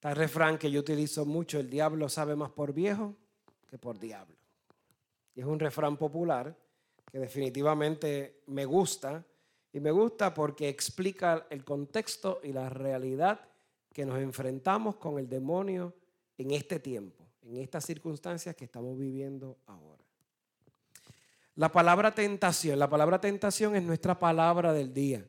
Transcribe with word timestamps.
Está 0.00 0.14
refrán 0.14 0.56
que 0.56 0.70
yo 0.70 0.80
utilizo 0.80 1.26
mucho, 1.26 1.60
el 1.60 1.68
diablo 1.68 2.08
sabe 2.08 2.34
más 2.34 2.48
por 2.48 2.72
viejo 2.72 3.14
que 3.68 3.76
por 3.76 3.98
diablo. 3.98 4.34
Y 5.34 5.40
es 5.40 5.46
un 5.46 5.60
refrán 5.60 5.98
popular 5.98 6.56
que 7.12 7.18
definitivamente 7.18 8.40
me 8.46 8.64
gusta 8.64 9.22
y 9.70 9.78
me 9.78 9.90
gusta 9.90 10.32
porque 10.32 10.70
explica 10.70 11.46
el 11.50 11.66
contexto 11.66 12.40
y 12.42 12.54
la 12.54 12.70
realidad 12.70 13.46
que 13.92 14.06
nos 14.06 14.18
enfrentamos 14.20 14.96
con 14.96 15.18
el 15.18 15.28
demonio 15.28 15.92
en 16.38 16.52
este 16.52 16.80
tiempo, 16.80 17.26
en 17.42 17.58
estas 17.58 17.84
circunstancias 17.84 18.56
que 18.56 18.64
estamos 18.64 18.96
viviendo 18.96 19.58
ahora. 19.66 20.02
La 21.56 21.70
palabra 21.70 22.14
tentación, 22.14 22.78
la 22.78 22.88
palabra 22.88 23.20
tentación 23.20 23.76
es 23.76 23.82
nuestra 23.82 24.18
palabra 24.18 24.72
del 24.72 24.94
día. 24.94 25.22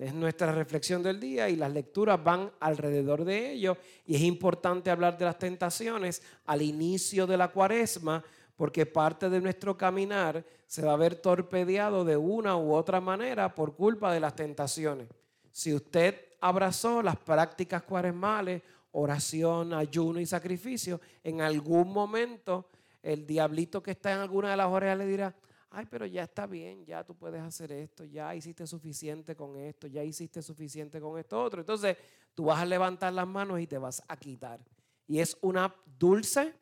Es 0.00 0.14
nuestra 0.14 0.50
reflexión 0.52 1.02
del 1.02 1.20
día 1.20 1.50
y 1.50 1.56
las 1.56 1.70
lecturas 1.70 2.24
van 2.24 2.50
alrededor 2.58 3.22
de 3.22 3.52
ello. 3.52 3.76
Y 4.06 4.16
es 4.16 4.22
importante 4.22 4.90
hablar 4.90 5.18
de 5.18 5.26
las 5.26 5.38
tentaciones 5.38 6.22
al 6.46 6.62
inicio 6.62 7.26
de 7.26 7.36
la 7.36 7.48
cuaresma, 7.48 8.24
porque 8.56 8.86
parte 8.86 9.28
de 9.28 9.42
nuestro 9.42 9.76
caminar 9.76 10.42
se 10.66 10.82
va 10.82 10.94
a 10.94 10.96
ver 10.96 11.16
torpedeado 11.16 12.06
de 12.06 12.16
una 12.16 12.56
u 12.56 12.72
otra 12.72 13.02
manera 13.02 13.54
por 13.54 13.76
culpa 13.76 14.10
de 14.10 14.20
las 14.20 14.34
tentaciones. 14.34 15.06
Si 15.52 15.74
usted 15.74 16.18
abrazó 16.40 17.02
las 17.02 17.18
prácticas 17.18 17.82
cuaresmales, 17.82 18.62
oración, 18.92 19.74
ayuno 19.74 20.18
y 20.18 20.24
sacrificio, 20.24 20.98
en 21.22 21.42
algún 21.42 21.92
momento 21.92 22.70
el 23.02 23.26
diablito 23.26 23.82
que 23.82 23.90
está 23.90 24.12
en 24.14 24.20
alguna 24.20 24.52
de 24.52 24.56
las 24.56 24.68
orejas 24.68 24.96
le 24.96 25.06
dirá, 25.06 25.34
ay, 25.70 25.86
pero 25.88 26.06
ya 26.06 26.24
está 26.24 26.46
bien, 26.46 26.84
ya 26.84 27.04
tú 27.04 27.14
puedes 27.14 27.40
hacer 27.40 27.72
esto, 27.72 28.04
ya 28.04 28.34
hiciste 28.34 28.66
suficiente 28.66 29.36
con 29.36 29.56
esto, 29.56 29.86
ya 29.86 30.02
hiciste 30.02 30.42
suficiente 30.42 31.00
con 31.00 31.18
esto 31.18 31.42
otro. 31.42 31.60
Entonces 31.60 31.96
tú 32.34 32.44
vas 32.46 32.60
a 32.60 32.66
levantar 32.66 33.12
las 33.12 33.26
manos 33.26 33.60
y 33.60 33.66
te 33.66 33.78
vas 33.78 34.02
a 34.08 34.16
quitar. 34.16 34.60
Y 35.06 35.20
es 35.20 35.36
una 35.40 35.74
dulce 35.98 36.54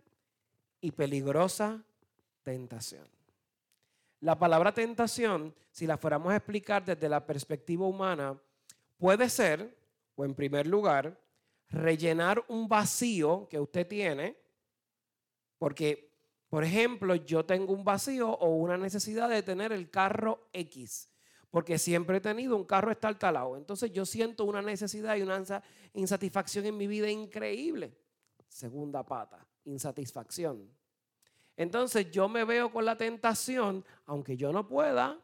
y 0.81 0.91
peligrosa 0.93 1.83
tentación. 2.43 3.07
La 4.21 4.39
palabra 4.39 4.73
tentación, 4.73 5.55
si 5.71 5.87
la 5.87 5.97
fuéramos 5.97 6.33
a 6.33 6.37
explicar 6.37 6.85
desde 6.85 7.09
la 7.09 7.25
perspectiva 7.25 7.87
humana, 7.87 8.39
puede 8.97 9.29
ser, 9.29 9.77
o 10.17 10.25
en 10.25 10.35
primer 10.35 10.67
lugar, 10.67 11.19
rellenar 11.71 12.45
un 12.49 12.69
vacío 12.69 13.47
que 13.49 13.61
usted 13.61 13.87
tiene, 13.87 14.37
porque, 15.59 16.08
por 16.49 16.65
ejemplo, 16.65 17.15
yo 17.15 17.45
tengo 17.45 17.75
un 17.75 17.85
vacío 17.85 18.31
o 18.31 18.57
una 18.57 18.79
necesidad 18.79 19.29
de 19.29 19.43
tener 19.43 19.73
el 19.73 19.91
carro 19.91 20.49
X, 20.53 21.11
porque 21.51 21.79
siempre 21.79 22.19
he 22.19 22.21
tenido 22.21 22.57
un 22.57 22.65
carro 22.65 22.91
estartalado. 22.91 23.57
Entonces 23.57 23.93
yo 23.93 24.07
siento 24.07 24.45
una 24.45 24.63
necesidad 24.63 25.17
y 25.17 25.23
una 25.23 25.43
insatisfacción 25.93 26.65
en 26.65 26.77
mi 26.77 26.87
vida 26.87 27.11
increíble. 27.11 27.95
Segunda 28.49 29.05
pata, 29.05 29.47
insatisfacción. 29.65 30.71
Entonces 31.55 32.11
yo 32.11 32.29
me 32.29 32.45
veo 32.45 32.73
con 32.73 32.85
la 32.85 32.97
tentación, 32.97 33.85
aunque 34.07 34.37
yo 34.37 34.51
no 34.53 34.67
pueda, 34.67 35.21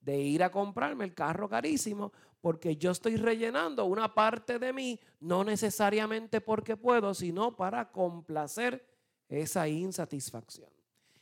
de 0.00 0.18
ir 0.18 0.42
a 0.42 0.50
comprarme 0.50 1.04
el 1.04 1.14
carro 1.14 1.48
carísimo, 1.48 2.12
porque 2.40 2.76
yo 2.76 2.90
estoy 2.90 3.16
rellenando 3.16 3.84
una 3.84 4.12
parte 4.14 4.58
de 4.58 4.72
mí, 4.72 4.98
no 5.20 5.44
necesariamente 5.44 6.40
porque 6.40 6.76
puedo, 6.76 7.14
sino 7.14 7.54
para 7.54 7.90
complacer 7.90 8.84
esa 9.28 9.68
insatisfacción. 9.68 10.70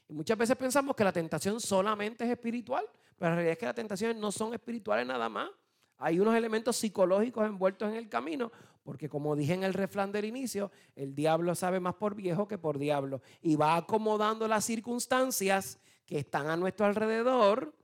Y 0.08 0.12
muchas 0.12 0.38
veces 0.38 0.56
pensamos 0.56 0.94
que 0.94 1.04
la 1.04 1.12
tentación 1.12 1.60
solamente 1.60 2.24
es 2.24 2.30
espiritual, 2.30 2.84
pero 3.16 3.30
la 3.30 3.36
realidad 3.36 3.52
es 3.52 3.58
que 3.58 3.66
las 3.66 3.74
tentaciones 3.74 4.16
no 4.16 4.30
son 4.30 4.54
espirituales 4.54 5.06
nada 5.06 5.28
más. 5.28 5.50
Hay 5.98 6.20
unos 6.20 6.34
elementos 6.36 6.77
psicológicos 6.77 7.46
envueltos 7.46 7.88
en 7.88 7.96
el 7.96 8.08
camino, 8.08 8.52
porque 8.82 9.08
como 9.08 9.34
dije 9.34 9.54
en 9.54 9.64
el 9.64 9.74
refrán 9.74 10.12
del 10.12 10.27
inicio, 10.27 10.70
el 10.94 11.14
diablo 11.14 11.54
sabe 11.54 11.80
más 11.80 11.94
por 11.94 12.14
viejo 12.14 12.46
que 12.46 12.58
por 12.58 12.78
diablo. 12.78 13.22
Y 13.40 13.56
va 13.56 13.77
acomodando 13.77 14.46
las 14.46 14.64
circunstancias 14.64 15.80
que 16.05 16.18
están 16.18 16.48
a 16.48 16.56
nuestro 16.56 16.86
alrededor 16.86 17.74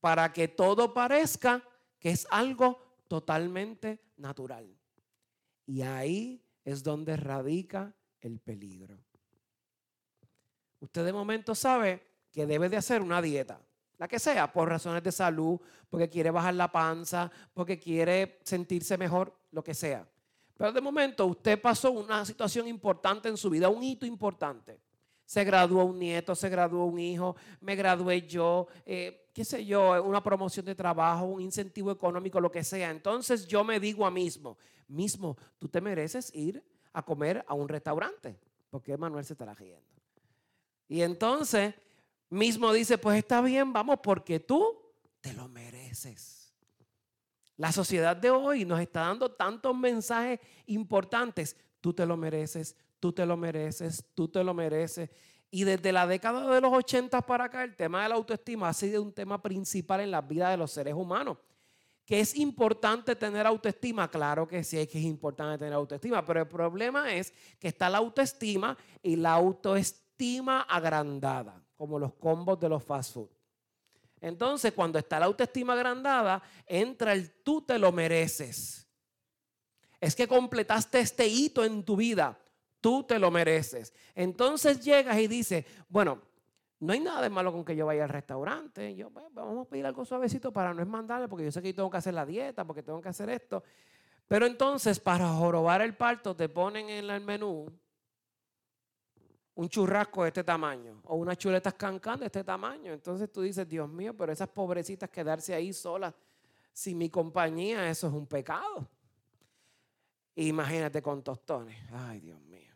para 0.00 0.32
que 0.32 0.48
todo 0.48 0.92
parezca 0.94 1.62
que 2.00 2.10
es 2.10 2.26
algo 2.30 2.80
totalmente 3.06 4.00
natural. 4.16 4.76
Y 5.66 5.82
ahí 5.82 6.42
es 6.64 6.82
donde 6.82 7.16
radica 7.16 7.94
el 8.20 8.40
peligro. 8.40 8.98
Usted 10.82 11.04
de 11.04 11.12
momento 11.12 11.54
sabe 11.54 12.02
que 12.32 12.44
debe 12.44 12.68
de 12.68 12.76
hacer 12.76 13.02
una 13.02 13.22
dieta, 13.22 13.60
la 13.98 14.08
que 14.08 14.18
sea, 14.18 14.52
por 14.52 14.68
razones 14.68 15.00
de 15.04 15.12
salud, 15.12 15.60
porque 15.88 16.08
quiere 16.08 16.32
bajar 16.32 16.54
la 16.54 16.72
panza, 16.72 17.30
porque 17.54 17.78
quiere 17.78 18.40
sentirse 18.42 18.98
mejor, 18.98 19.32
lo 19.52 19.62
que 19.62 19.74
sea. 19.74 20.04
Pero 20.56 20.72
de 20.72 20.80
momento 20.80 21.24
usted 21.26 21.60
pasó 21.62 21.92
una 21.92 22.24
situación 22.24 22.66
importante 22.66 23.28
en 23.28 23.36
su 23.36 23.48
vida, 23.48 23.68
un 23.68 23.80
hito 23.80 24.04
importante. 24.04 24.80
Se 25.24 25.44
graduó 25.44 25.84
un 25.84 26.00
nieto, 26.00 26.34
se 26.34 26.48
graduó 26.48 26.86
un 26.86 26.98
hijo, 26.98 27.36
me 27.60 27.76
gradué 27.76 28.22
yo, 28.22 28.66
eh, 28.84 29.30
qué 29.32 29.44
sé 29.44 29.64
yo, 29.64 30.02
una 30.02 30.20
promoción 30.20 30.66
de 30.66 30.74
trabajo, 30.74 31.26
un 31.26 31.42
incentivo 31.42 31.92
económico, 31.92 32.40
lo 32.40 32.50
que 32.50 32.64
sea. 32.64 32.90
Entonces 32.90 33.46
yo 33.46 33.62
me 33.62 33.78
digo 33.78 34.04
a 34.04 34.10
mismo, 34.10 34.58
mismo, 34.88 35.36
tú 35.60 35.68
te 35.68 35.80
mereces 35.80 36.34
ir 36.34 36.60
a 36.92 37.04
comer 37.04 37.44
a 37.46 37.54
un 37.54 37.68
restaurante, 37.68 38.36
porque 38.68 38.96
Manuel 38.96 39.24
se 39.24 39.34
estará 39.34 39.54
riendo. 39.54 39.91
Y 40.92 41.00
entonces 41.00 41.74
mismo 42.28 42.70
dice, 42.70 42.98
pues 42.98 43.16
está 43.16 43.40
bien, 43.40 43.72
vamos, 43.72 44.00
porque 44.02 44.38
tú 44.40 44.78
te 45.22 45.32
lo 45.32 45.48
mereces. 45.48 46.52
La 47.56 47.72
sociedad 47.72 48.14
de 48.14 48.28
hoy 48.28 48.66
nos 48.66 48.78
está 48.78 49.00
dando 49.00 49.30
tantos 49.30 49.74
mensajes 49.74 50.38
importantes. 50.66 51.56
Tú 51.80 51.94
te 51.94 52.04
lo 52.04 52.18
mereces, 52.18 52.76
tú 53.00 53.10
te 53.10 53.24
lo 53.24 53.38
mereces, 53.38 54.04
tú 54.12 54.28
te 54.28 54.44
lo 54.44 54.52
mereces. 54.52 55.08
Y 55.50 55.64
desde 55.64 55.92
la 55.92 56.06
década 56.06 56.54
de 56.54 56.60
los 56.60 56.74
80 56.74 57.22
para 57.22 57.44
acá, 57.44 57.64
el 57.64 57.74
tema 57.74 58.02
de 58.02 58.10
la 58.10 58.16
autoestima 58.16 58.68
ha 58.68 58.74
sido 58.74 59.02
un 59.02 59.14
tema 59.14 59.40
principal 59.40 60.00
en 60.00 60.10
la 60.10 60.20
vida 60.20 60.50
de 60.50 60.58
los 60.58 60.72
seres 60.72 60.92
humanos. 60.92 61.38
¿Que 62.04 62.20
es 62.20 62.36
importante 62.36 63.16
tener 63.16 63.46
autoestima? 63.46 64.10
Claro 64.10 64.46
que 64.46 64.62
sí, 64.62 64.76
es 64.76 64.88
que 64.88 64.98
es 64.98 65.04
importante 65.04 65.56
tener 65.56 65.72
autoestima, 65.72 66.22
pero 66.22 66.40
el 66.40 66.48
problema 66.48 67.14
es 67.14 67.32
que 67.58 67.68
está 67.68 67.88
la 67.88 67.96
autoestima 67.96 68.76
y 69.02 69.16
la 69.16 69.32
autoestima 69.32 70.01
agrandada, 70.68 71.62
como 71.76 71.98
los 71.98 72.14
combos 72.14 72.58
de 72.60 72.68
los 72.68 72.82
fast 72.82 73.14
food. 73.14 73.28
Entonces, 74.20 74.72
cuando 74.72 74.98
está 74.98 75.18
la 75.18 75.26
autoestima 75.26 75.72
agrandada, 75.72 76.40
entra 76.66 77.12
el 77.12 77.42
tú 77.42 77.62
te 77.62 77.78
lo 77.78 77.90
mereces. 77.90 78.86
Es 80.00 80.14
que 80.14 80.28
completaste 80.28 81.00
este 81.00 81.26
hito 81.26 81.64
en 81.64 81.84
tu 81.84 81.96
vida. 81.96 82.38
Tú 82.80 83.02
te 83.02 83.18
lo 83.18 83.30
mereces. 83.30 83.92
Entonces 84.14 84.84
llegas 84.84 85.18
y 85.18 85.26
dices, 85.26 85.64
bueno, 85.88 86.20
no 86.78 86.92
hay 86.92 87.00
nada 87.00 87.22
de 87.22 87.30
malo 87.30 87.52
con 87.52 87.64
que 87.64 87.76
yo 87.76 87.86
vaya 87.86 88.04
al 88.04 88.08
restaurante. 88.08 88.94
Yo, 88.94 89.10
pues, 89.10 89.26
vamos 89.32 89.66
a 89.66 89.68
pedir 89.68 89.86
algo 89.86 90.04
suavecito 90.04 90.52
para 90.52 90.72
no 90.72 90.82
es 90.82 90.88
mandarle, 90.88 91.28
porque 91.28 91.44
yo 91.44 91.52
sé 91.52 91.62
que 91.62 91.68
yo 91.68 91.76
tengo 91.76 91.90
que 91.90 91.96
hacer 91.96 92.14
la 92.14 92.26
dieta, 92.26 92.64
porque 92.64 92.82
tengo 92.82 93.00
que 93.00 93.08
hacer 93.08 93.28
esto. 93.30 93.62
Pero 94.28 94.46
entonces, 94.46 94.98
para 94.98 95.28
jorobar 95.28 95.82
el 95.82 95.94
parto, 95.94 96.34
te 96.34 96.48
ponen 96.48 96.88
en 96.88 97.10
el 97.10 97.20
menú 97.20 97.66
un 99.54 99.68
churrasco 99.68 100.22
de 100.22 100.28
este 100.28 100.44
tamaño 100.44 101.00
o 101.04 101.16
unas 101.16 101.36
chuletas 101.36 101.74
cancán 101.74 102.20
de 102.20 102.26
este 102.26 102.42
tamaño. 102.42 102.92
Entonces 102.92 103.30
tú 103.30 103.42
dices, 103.42 103.68
Dios 103.68 103.88
mío, 103.88 104.14
pero 104.16 104.32
esas 104.32 104.48
pobrecitas 104.48 105.10
quedarse 105.10 105.54
ahí 105.54 105.72
solas 105.72 106.14
sin 106.72 106.96
mi 106.96 107.10
compañía, 107.10 107.88
eso 107.88 108.06
es 108.06 108.12
un 108.12 108.26
pecado. 108.26 108.88
Imagínate 110.36 111.02
con 111.02 111.22
tostones. 111.22 111.76
Ay, 111.92 112.20
Dios 112.20 112.40
mío. 112.42 112.72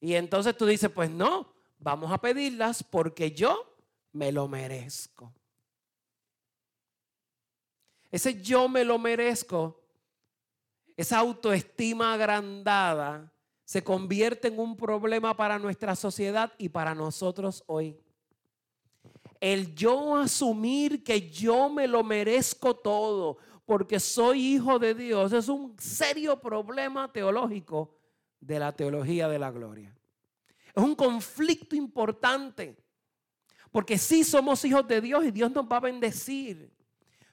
Y 0.00 0.14
entonces 0.14 0.56
tú 0.56 0.66
dices, 0.66 0.90
pues 0.90 1.10
no, 1.10 1.52
vamos 1.78 2.10
a 2.10 2.18
pedirlas 2.18 2.82
porque 2.82 3.30
yo 3.30 3.76
me 4.12 4.32
lo 4.32 4.48
merezco. 4.48 5.32
Ese 8.10 8.42
yo 8.42 8.68
me 8.68 8.84
lo 8.84 8.98
merezco, 8.98 9.80
esa 10.96 11.18
autoestima 11.18 12.14
agrandada, 12.14 13.32
se 13.70 13.84
convierte 13.84 14.48
en 14.48 14.58
un 14.58 14.76
problema 14.76 15.36
para 15.36 15.56
nuestra 15.56 15.94
sociedad 15.94 16.52
y 16.58 16.70
para 16.70 16.92
nosotros 16.92 17.62
hoy. 17.68 17.96
El 19.38 19.76
yo 19.76 20.16
asumir 20.16 21.04
que 21.04 21.30
yo 21.30 21.70
me 21.70 21.86
lo 21.86 22.02
merezco 22.02 22.74
todo 22.74 23.38
porque 23.64 24.00
soy 24.00 24.54
hijo 24.54 24.80
de 24.80 24.92
Dios 24.92 25.32
es 25.32 25.48
un 25.48 25.76
serio 25.78 26.40
problema 26.40 27.12
teológico 27.12 27.94
de 28.40 28.58
la 28.58 28.72
teología 28.72 29.28
de 29.28 29.38
la 29.38 29.52
gloria. 29.52 29.96
Es 30.74 30.82
un 30.82 30.96
conflicto 30.96 31.76
importante 31.76 32.76
porque 33.70 33.98
sí 33.98 34.24
somos 34.24 34.64
hijos 34.64 34.88
de 34.88 35.00
Dios 35.00 35.24
y 35.24 35.30
Dios 35.30 35.52
nos 35.52 35.66
va 35.66 35.76
a 35.76 35.80
bendecir. 35.80 36.74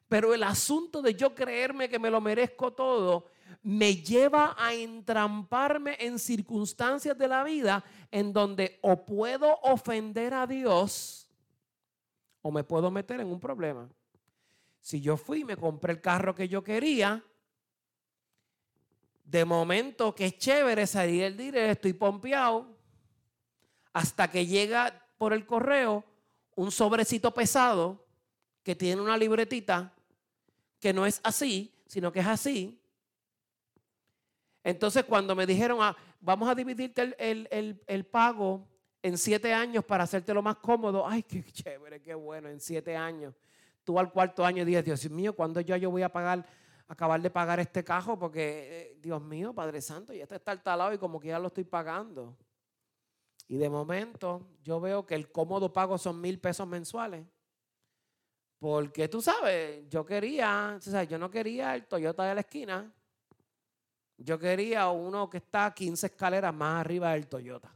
Pero 0.07 0.35
el 0.35 0.43
asunto 0.43 1.01
de 1.01 1.15
yo 1.15 1.33
creerme 1.33 1.89
que 1.89 1.97
me 1.97 2.11
lo 2.11 2.21
merezco 2.21 2.73
todo 2.73 3.25
me 3.63 3.95
lleva 3.95 4.55
a 4.57 4.73
entramparme 4.73 5.97
en 5.99 6.19
circunstancias 6.19 7.17
de 7.17 7.27
la 7.27 7.43
vida 7.43 7.83
en 8.11 8.31
donde 8.31 8.79
o 8.81 9.05
puedo 9.05 9.59
ofender 9.61 10.33
a 10.33 10.47
Dios 10.47 11.27
o 12.41 12.51
me 12.51 12.63
puedo 12.63 12.89
meter 12.91 13.19
en 13.19 13.27
un 13.27 13.39
problema. 13.39 13.89
Si 14.79 15.01
yo 15.01 15.17
fui 15.17 15.41
y 15.41 15.45
me 15.45 15.57
compré 15.57 15.93
el 15.93 16.01
carro 16.01 16.33
que 16.33 16.47
yo 16.47 16.63
quería, 16.63 17.23
De 19.27 19.43
momento, 19.43 20.15
que 20.15 20.27
es 20.27 20.37
chévere 20.37 20.87
salir 20.87 21.23
el 21.23 21.35
dinero, 21.35 21.69
estoy 21.69 21.91
pompeado, 21.91 22.65
hasta 23.91 24.31
que 24.31 24.45
llega 24.45 25.05
por 25.17 25.33
el 25.33 25.45
correo 25.45 26.05
un 26.55 26.71
sobrecito 26.71 27.33
pesado 27.33 28.05
que 28.63 28.73
tiene 28.73 29.01
una 29.01 29.17
libretita 29.17 29.93
que 30.79 30.93
no 30.93 31.05
es 31.05 31.19
así, 31.23 31.73
sino 31.87 32.09
que 32.13 32.21
es 32.21 32.27
así. 32.27 32.79
Entonces, 34.67 35.05
cuando 35.05 35.33
me 35.33 35.45
dijeron, 35.45 35.77
ah, 35.79 35.95
vamos 36.19 36.49
a 36.49 36.53
dividirte 36.53 37.15
el, 37.17 38.05
pago 38.07 38.67
en 39.01 39.17
siete 39.17 39.53
años 39.53 39.85
para 39.85 40.03
hacerte 40.03 40.33
lo 40.33 40.41
más 40.41 40.57
cómodo, 40.57 41.07
ay, 41.07 41.23
qué 41.23 41.41
chévere, 41.53 42.01
qué 42.01 42.13
bueno, 42.13 42.49
en 42.49 42.59
siete 42.59 42.97
años. 42.97 43.33
Tú 43.85 43.97
al 43.97 44.11
cuarto 44.11 44.45
año 44.45 44.65
dices, 44.65 44.83
Dios 44.83 45.09
mío, 45.09 45.33
¿cuándo 45.33 45.61
yo, 45.61 45.77
yo 45.77 45.89
voy 45.89 46.01
a 46.01 46.11
pagar, 46.11 46.45
acabar 46.85 47.21
de 47.21 47.29
pagar 47.29 47.61
este 47.61 47.81
cajo? 47.81 48.19
Porque, 48.19 48.41
eh, 48.69 48.97
Dios 49.01 49.21
mío, 49.21 49.53
Padre 49.53 49.79
Santo, 49.79 50.11
ya 50.11 50.23
este 50.23 50.35
está 50.35 50.51
al 50.51 50.61
talado 50.61 50.93
y 50.93 50.97
como 50.97 51.17
que 51.17 51.29
ya 51.29 51.39
lo 51.39 51.47
estoy 51.47 51.63
pagando. 51.63 52.35
Y 53.47 53.55
de 53.55 53.69
momento 53.69 54.49
yo 54.61 54.81
veo 54.81 55.05
que 55.05 55.15
el 55.15 55.31
cómodo 55.31 55.71
pago 55.71 55.97
son 55.97 56.19
mil 56.19 56.41
pesos 56.41 56.67
mensuales. 56.67 57.25
Porque 58.59 59.07
tú 59.07 59.21
sabes, 59.21 59.87
yo 59.87 60.05
quería, 60.05 60.75
o 60.77 60.81
sea, 60.81 61.05
yo 61.05 61.17
no 61.17 61.31
quería 61.31 61.73
el 61.73 61.85
Toyota 61.85 62.25
de 62.25 62.35
la 62.35 62.41
esquina. 62.41 62.93
Yo 64.17 64.39
quería 64.39 64.89
uno 64.89 65.29
que 65.29 65.37
está 65.37 65.73
15 65.73 66.07
escaleras 66.07 66.53
más 66.53 66.81
arriba 66.81 67.13
del 67.13 67.27
Toyota. 67.27 67.71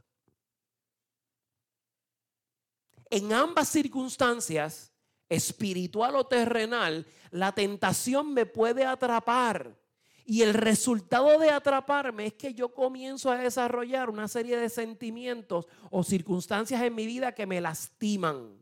En 3.08 3.32
ambas 3.32 3.68
circunstancias, 3.68 4.90
espiritual 5.28 6.16
o 6.16 6.26
terrenal, 6.26 7.06
la 7.30 7.52
tentación 7.52 8.34
me 8.34 8.46
puede 8.46 8.84
atrapar. 8.84 9.76
Y 10.24 10.42
el 10.42 10.54
resultado 10.54 11.38
de 11.38 11.50
atraparme 11.50 12.26
es 12.26 12.34
que 12.34 12.54
yo 12.54 12.72
comienzo 12.72 13.30
a 13.30 13.36
desarrollar 13.36 14.08
una 14.08 14.28
serie 14.28 14.56
de 14.56 14.68
sentimientos 14.68 15.66
o 15.90 16.02
circunstancias 16.02 16.80
en 16.82 16.94
mi 16.94 17.06
vida 17.06 17.34
que 17.34 17.46
me 17.46 17.60
lastiman. 17.60 18.56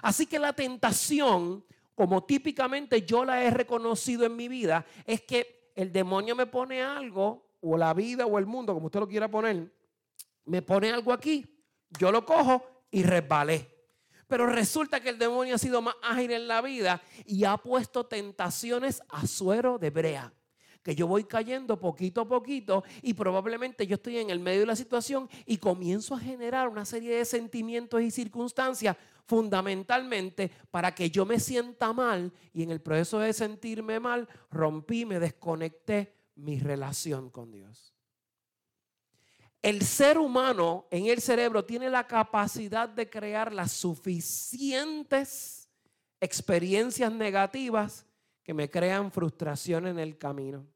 Así 0.00 0.26
que 0.26 0.38
la 0.38 0.52
tentación, 0.52 1.64
como 1.94 2.24
típicamente 2.24 3.02
yo 3.02 3.24
la 3.24 3.42
he 3.42 3.50
reconocido 3.50 4.24
en 4.24 4.36
mi 4.36 4.48
vida, 4.48 4.86
es 5.06 5.22
que 5.22 5.61
el 5.74 5.92
demonio 5.92 6.36
me 6.36 6.46
pone 6.46 6.82
algo, 6.82 7.52
o 7.60 7.76
la 7.76 7.94
vida 7.94 8.26
o 8.26 8.38
el 8.38 8.46
mundo, 8.46 8.74
como 8.74 8.86
usted 8.86 9.00
lo 9.00 9.08
quiera 9.08 9.30
poner, 9.30 9.72
me 10.44 10.62
pone 10.62 10.90
algo 10.90 11.12
aquí, 11.12 11.46
yo 11.98 12.10
lo 12.10 12.26
cojo 12.26 12.64
y 12.90 13.02
resbalé. 13.02 13.68
Pero 14.26 14.46
resulta 14.46 15.00
que 15.00 15.10
el 15.10 15.18
demonio 15.18 15.54
ha 15.54 15.58
sido 15.58 15.82
más 15.82 15.94
ágil 16.02 16.32
en 16.32 16.48
la 16.48 16.60
vida 16.60 17.02
y 17.26 17.44
ha 17.44 17.56
puesto 17.56 18.06
tentaciones 18.06 19.02
a 19.10 19.26
suero 19.26 19.78
de 19.78 19.90
brea 19.90 20.32
que 20.82 20.94
yo 20.94 21.06
voy 21.06 21.24
cayendo 21.24 21.78
poquito 21.78 22.22
a 22.22 22.28
poquito 22.28 22.84
y 23.02 23.14
probablemente 23.14 23.86
yo 23.86 23.94
estoy 23.94 24.18
en 24.18 24.30
el 24.30 24.40
medio 24.40 24.60
de 24.60 24.66
la 24.66 24.76
situación 24.76 25.28
y 25.46 25.58
comienzo 25.58 26.14
a 26.14 26.20
generar 26.20 26.68
una 26.68 26.84
serie 26.84 27.16
de 27.16 27.24
sentimientos 27.24 28.02
y 28.02 28.10
circunstancias 28.10 28.96
fundamentalmente 29.24 30.50
para 30.70 30.94
que 30.94 31.10
yo 31.10 31.24
me 31.24 31.40
sienta 31.40 31.92
mal 31.92 32.32
y 32.52 32.62
en 32.64 32.70
el 32.70 32.80
proceso 32.80 33.18
de 33.18 33.32
sentirme 33.32 34.00
mal 34.00 34.28
rompí, 34.50 35.06
me 35.06 35.18
desconecté 35.18 36.14
mi 36.34 36.58
relación 36.58 37.30
con 37.30 37.52
Dios. 37.52 37.94
El 39.62 39.82
ser 39.82 40.18
humano 40.18 40.86
en 40.90 41.06
el 41.06 41.20
cerebro 41.20 41.64
tiene 41.64 41.88
la 41.88 42.08
capacidad 42.08 42.88
de 42.88 43.08
crear 43.08 43.52
las 43.52 43.70
suficientes 43.70 45.68
experiencias 46.20 47.12
negativas 47.12 48.04
que 48.42 48.54
me 48.54 48.68
crean 48.68 49.12
frustración 49.12 49.86
en 49.86 50.00
el 50.00 50.18
camino. 50.18 50.66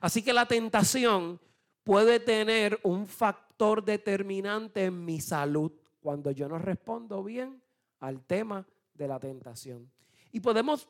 Así 0.00 0.22
que 0.22 0.32
la 0.32 0.46
tentación 0.46 1.40
puede 1.84 2.20
tener 2.20 2.80
un 2.82 3.06
factor 3.06 3.84
determinante 3.84 4.86
en 4.86 5.04
mi 5.04 5.20
salud 5.20 5.72
cuando 6.00 6.30
yo 6.30 6.48
no 6.48 6.58
respondo 6.58 7.22
bien 7.22 7.62
al 8.00 8.24
tema 8.24 8.66
de 8.94 9.08
la 9.08 9.20
tentación. 9.20 9.90
Y 10.32 10.40
podemos 10.40 10.88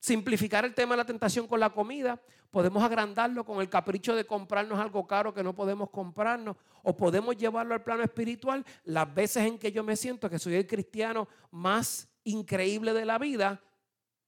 simplificar 0.00 0.64
el 0.64 0.74
tema 0.74 0.94
de 0.94 0.98
la 0.98 1.06
tentación 1.06 1.46
con 1.46 1.60
la 1.60 1.70
comida, 1.70 2.20
podemos 2.50 2.82
agrandarlo 2.82 3.44
con 3.44 3.60
el 3.60 3.68
capricho 3.68 4.14
de 4.14 4.26
comprarnos 4.26 4.78
algo 4.78 5.06
caro 5.06 5.32
que 5.32 5.42
no 5.42 5.54
podemos 5.54 5.90
comprarnos, 5.90 6.56
o 6.82 6.96
podemos 6.96 7.36
llevarlo 7.36 7.74
al 7.74 7.82
plano 7.82 8.02
espiritual 8.02 8.64
las 8.84 9.12
veces 9.14 9.46
en 9.46 9.58
que 9.58 9.72
yo 9.72 9.82
me 9.82 9.96
siento 9.96 10.28
que 10.28 10.38
soy 10.38 10.54
el 10.54 10.66
cristiano 10.66 11.26
más 11.50 12.08
increíble 12.24 12.92
de 12.92 13.04
la 13.04 13.18
vida, 13.18 13.62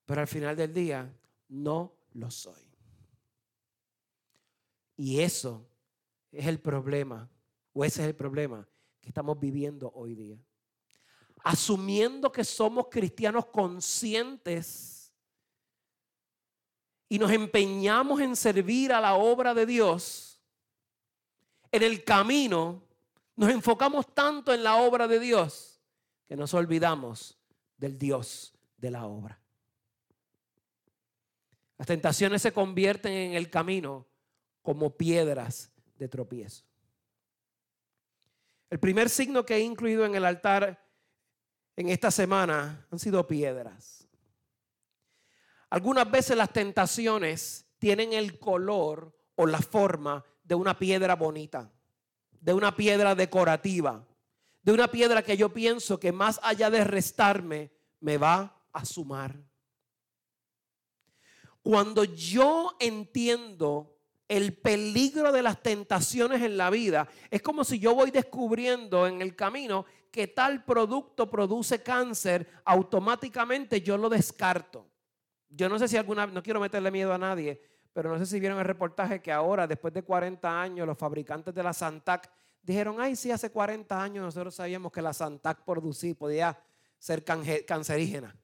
pero 0.06 0.22
al 0.22 0.26
final 0.26 0.56
del 0.56 0.72
día 0.72 1.12
no 1.48 1.92
lo 2.14 2.30
soy. 2.30 2.65
Y 4.96 5.20
eso 5.20 5.68
es 6.32 6.46
el 6.46 6.58
problema, 6.58 7.28
o 7.72 7.84
ese 7.84 8.02
es 8.02 8.08
el 8.08 8.14
problema 8.14 8.66
que 9.00 9.08
estamos 9.08 9.38
viviendo 9.38 9.92
hoy 9.94 10.14
día. 10.14 10.38
Asumiendo 11.44 12.32
que 12.32 12.44
somos 12.44 12.86
cristianos 12.90 13.46
conscientes 13.46 15.12
y 17.08 17.18
nos 17.18 17.30
empeñamos 17.30 18.20
en 18.20 18.34
servir 18.34 18.92
a 18.92 19.00
la 19.00 19.14
obra 19.14 19.54
de 19.54 19.66
Dios, 19.66 20.40
en 21.70 21.82
el 21.82 22.02
camino 22.04 22.82
nos 23.36 23.50
enfocamos 23.50 24.14
tanto 24.14 24.52
en 24.52 24.62
la 24.62 24.76
obra 24.76 25.06
de 25.06 25.20
Dios 25.20 25.80
que 26.26 26.36
nos 26.36 26.54
olvidamos 26.54 27.38
del 27.76 27.98
Dios 27.98 28.54
de 28.78 28.90
la 28.90 29.06
obra. 29.06 29.38
Las 31.76 31.86
tentaciones 31.86 32.40
se 32.40 32.52
convierten 32.52 33.12
en 33.12 33.32
el 33.34 33.50
camino 33.50 34.06
como 34.66 34.96
piedras 34.96 35.70
de 35.96 36.08
tropiezo. 36.08 36.64
El 38.68 38.80
primer 38.80 39.08
signo 39.08 39.46
que 39.46 39.54
he 39.54 39.60
incluido 39.60 40.04
en 40.04 40.16
el 40.16 40.24
altar 40.24 40.84
en 41.76 41.88
esta 41.88 42.10
semana 42.10 42.84
han 42.90 42.98
sido 42.98 43.24
piedras. 43.28 44.08
Algunas 45.70 46.10
veces 46.10 46.36
las 46.36 46.52
tentaciones 46.52 47.64
tienen 47.78 48.12
el 48.12 48.40
color 48.40 49.16
o 49.36 49.46
la 49.46 49.60
forma 49.60 50.24
de 50.42 50.56
una 50.56 50.76
piedra 50.76 51.14
bonita, 51.14 51.72
de 52.32 52.52
una 52.52 52.74
piedra 52.74 53.14
decorativa, 53.14 54.04
de 54.62 54.72
una 54.72 54.88
piedra 54.88 55.22
que 55.22 55.36
yo 55.36 55.52
pienso 55.52 56.00
que 56.00 56.10
más 56.10 56.40
allá 56.42 56.70
de 56.70 56.82
restarme, 56.82 57.70
me 58.00 58.18
va 58.18 58.66
a 58.72 58.84
sumar. 58.84 59.36
Cuando 61.62 62.02
yo 62.02 62.76
entiendo 62.80 63.95
el 64.28 64.56
peligro 64.56 65.32
de 65.32 65.42
las 65.42 65.62
tentaciones 65.62 66.42
en 66.42 66.56
la 66.56 66.70
vida. 66.70 67.08
Es 67.30 67.42
como 67.42 67.64
si 67.64 67.78
yo 67.78 67.94
voy 67.94 68.10
descubriendo 68.10 69.06
en 69.06 69.22
el 69.22 69.36
camino 69.36 69.86
que 70.10 70.26
tal 70.26 70.64
producto 70.64 71.30
produce 71.30 71.82
cáncer, 71.82 72.48
automáticamente 72.64 73.80
yo 73.80 73.96
lo 73.96 74.08
descarto. 74.08 74.86
Yo 75.48 75.68
no 75.68 75.78
sé 75.78 75.88
si 75.88 75.96
alguna, 75.96 76.26
no 76.26 76.42
quiero 76.42 76.60
meterle 76.60 76.90
miedo 76.90 77.12
a 77.12 77.18
nadie, 77.18 77.60
pero 77.92 78.10
no 78.10 78.18
sé 78.18 78.26
si 78.26 78.40
vieron 78.40 78.58
el 78.58 78.64
reportaje 78.64 79.20
que 79.22 79.32
ahora, 79.32 79.66
después 79.66 79.94
de 79.94 80.02
40 80.02 80.60
años, 80.60 80.86
los 80.86 80.98
fabricantes 80.98 81.54
de 81.54 81.62
la 81.62 81.72
Santac 81.72 82.30
dijeron, 82.62 82.96
ay, 82.98 83.14
sí, 83.14 83.30
hace 83.30 83.50
40 83.50 84.02
años 84.02 84.24
nosotros 84.24 84.54
sabíamos 84.54 84.90
que 84.90 85.00
la 85.00 85.12
Santac 85.12 85.64
producir 85.64 86.16
podía 86.16 86.58
ser 86.98 87.24
cancerígena. 87.24 88.36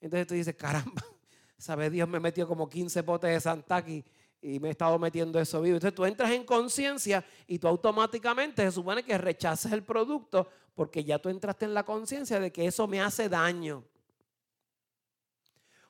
Entonces 0.00 0.26
tú 0.26 0.34
dices, 0.34 0.54
caramba, 0.54 1.02
sabe 1.58 1.90
Dios, 1.90 2.08
me 2.08 2.20
metió 2.20 2.46
como 2.46 2.68
15 2.68 3.02
botes 3.02 3.30
de 3.30 3.40
Santac 3.40 3.88
y, 3.88 4.04
y 4.42 4.58
me 4.58 4.68
he 4.68 4.70
estado 4.70 4.98
metiendo 4.98 5.38
eso 5.38 5.60
vivo. 5.60 5.76
Entonces 5.76 5.94
tú 5.94 6.04
entras 6.04 6.30
en 6.30 6.44
conciencia 6.44 7.24
y 7.46 7.58
tú 7.58 7.68
automáticamente 7.68 8.62
se 8.62 8.72
supone 8.72 9.02
que 9.02 9.18
rechaces 9.18 9.72
el 9.72 9.82
producto 9.82 10.48
porque 10.74 11.04
ya 11.04 11.18
tú 11.18 11.28
entraste 11.28 11.66
en 11.66 11.74
la 11.74 11.84
conciencia 11.84 12.40
de 12.40 12.50
que 12.50 12.66
eso 12.66 12.86
me 12.86 13.00
hace 13.00 13.28
daño. 13.28 13.84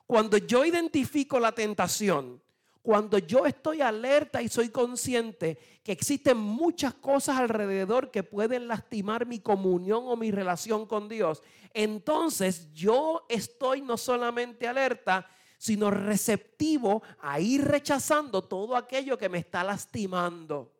Cuando 0.07 0.37
yo 0.37 0.65
identifico 0.65 1.39
la 1.39 1.53
tentación, 1.53 2.43
cuando 2.83 3.19
yo 3.19 3.47
estoy 3.47 3.83
alerta 3.83 4.43
y 4.43 4.49
soy 4.49 4.71
consciente 4.71 5.59
que 5.85 5.93
existen 5.93 6.39
muchas 6.39 6.95
cosas 6.95 7.39
alrededor 7.39 8.11
que 8.11 8.23
pueden 8.23 8.67
lastimar 8.67 9.27
mi 9.27 9.39
comunión 9.39 10.05
o 10.07 10.17
mi 10.17 10.31
relación 10.31 10.87
con 10.87 11.09
Dios, 11.09 11.43
entonces 11.75 12.73
yo 12.73 13.27
estoy 13.29 13.83
no 13.83 13.97
solamente 13.97 14.67
alerta, 14.67 15.29
sino 15.61 15.91
receptivo 15.91 17.03
a 17.21 17.39
ir 17.39 17.63
rechazando 17.63 18.43
todo 18.43 18.75
aquello 18.75 19.19
que 19.19 19.29
me 19.29 19.37
está 19.37 19.63
lastimando, 19.63 20.73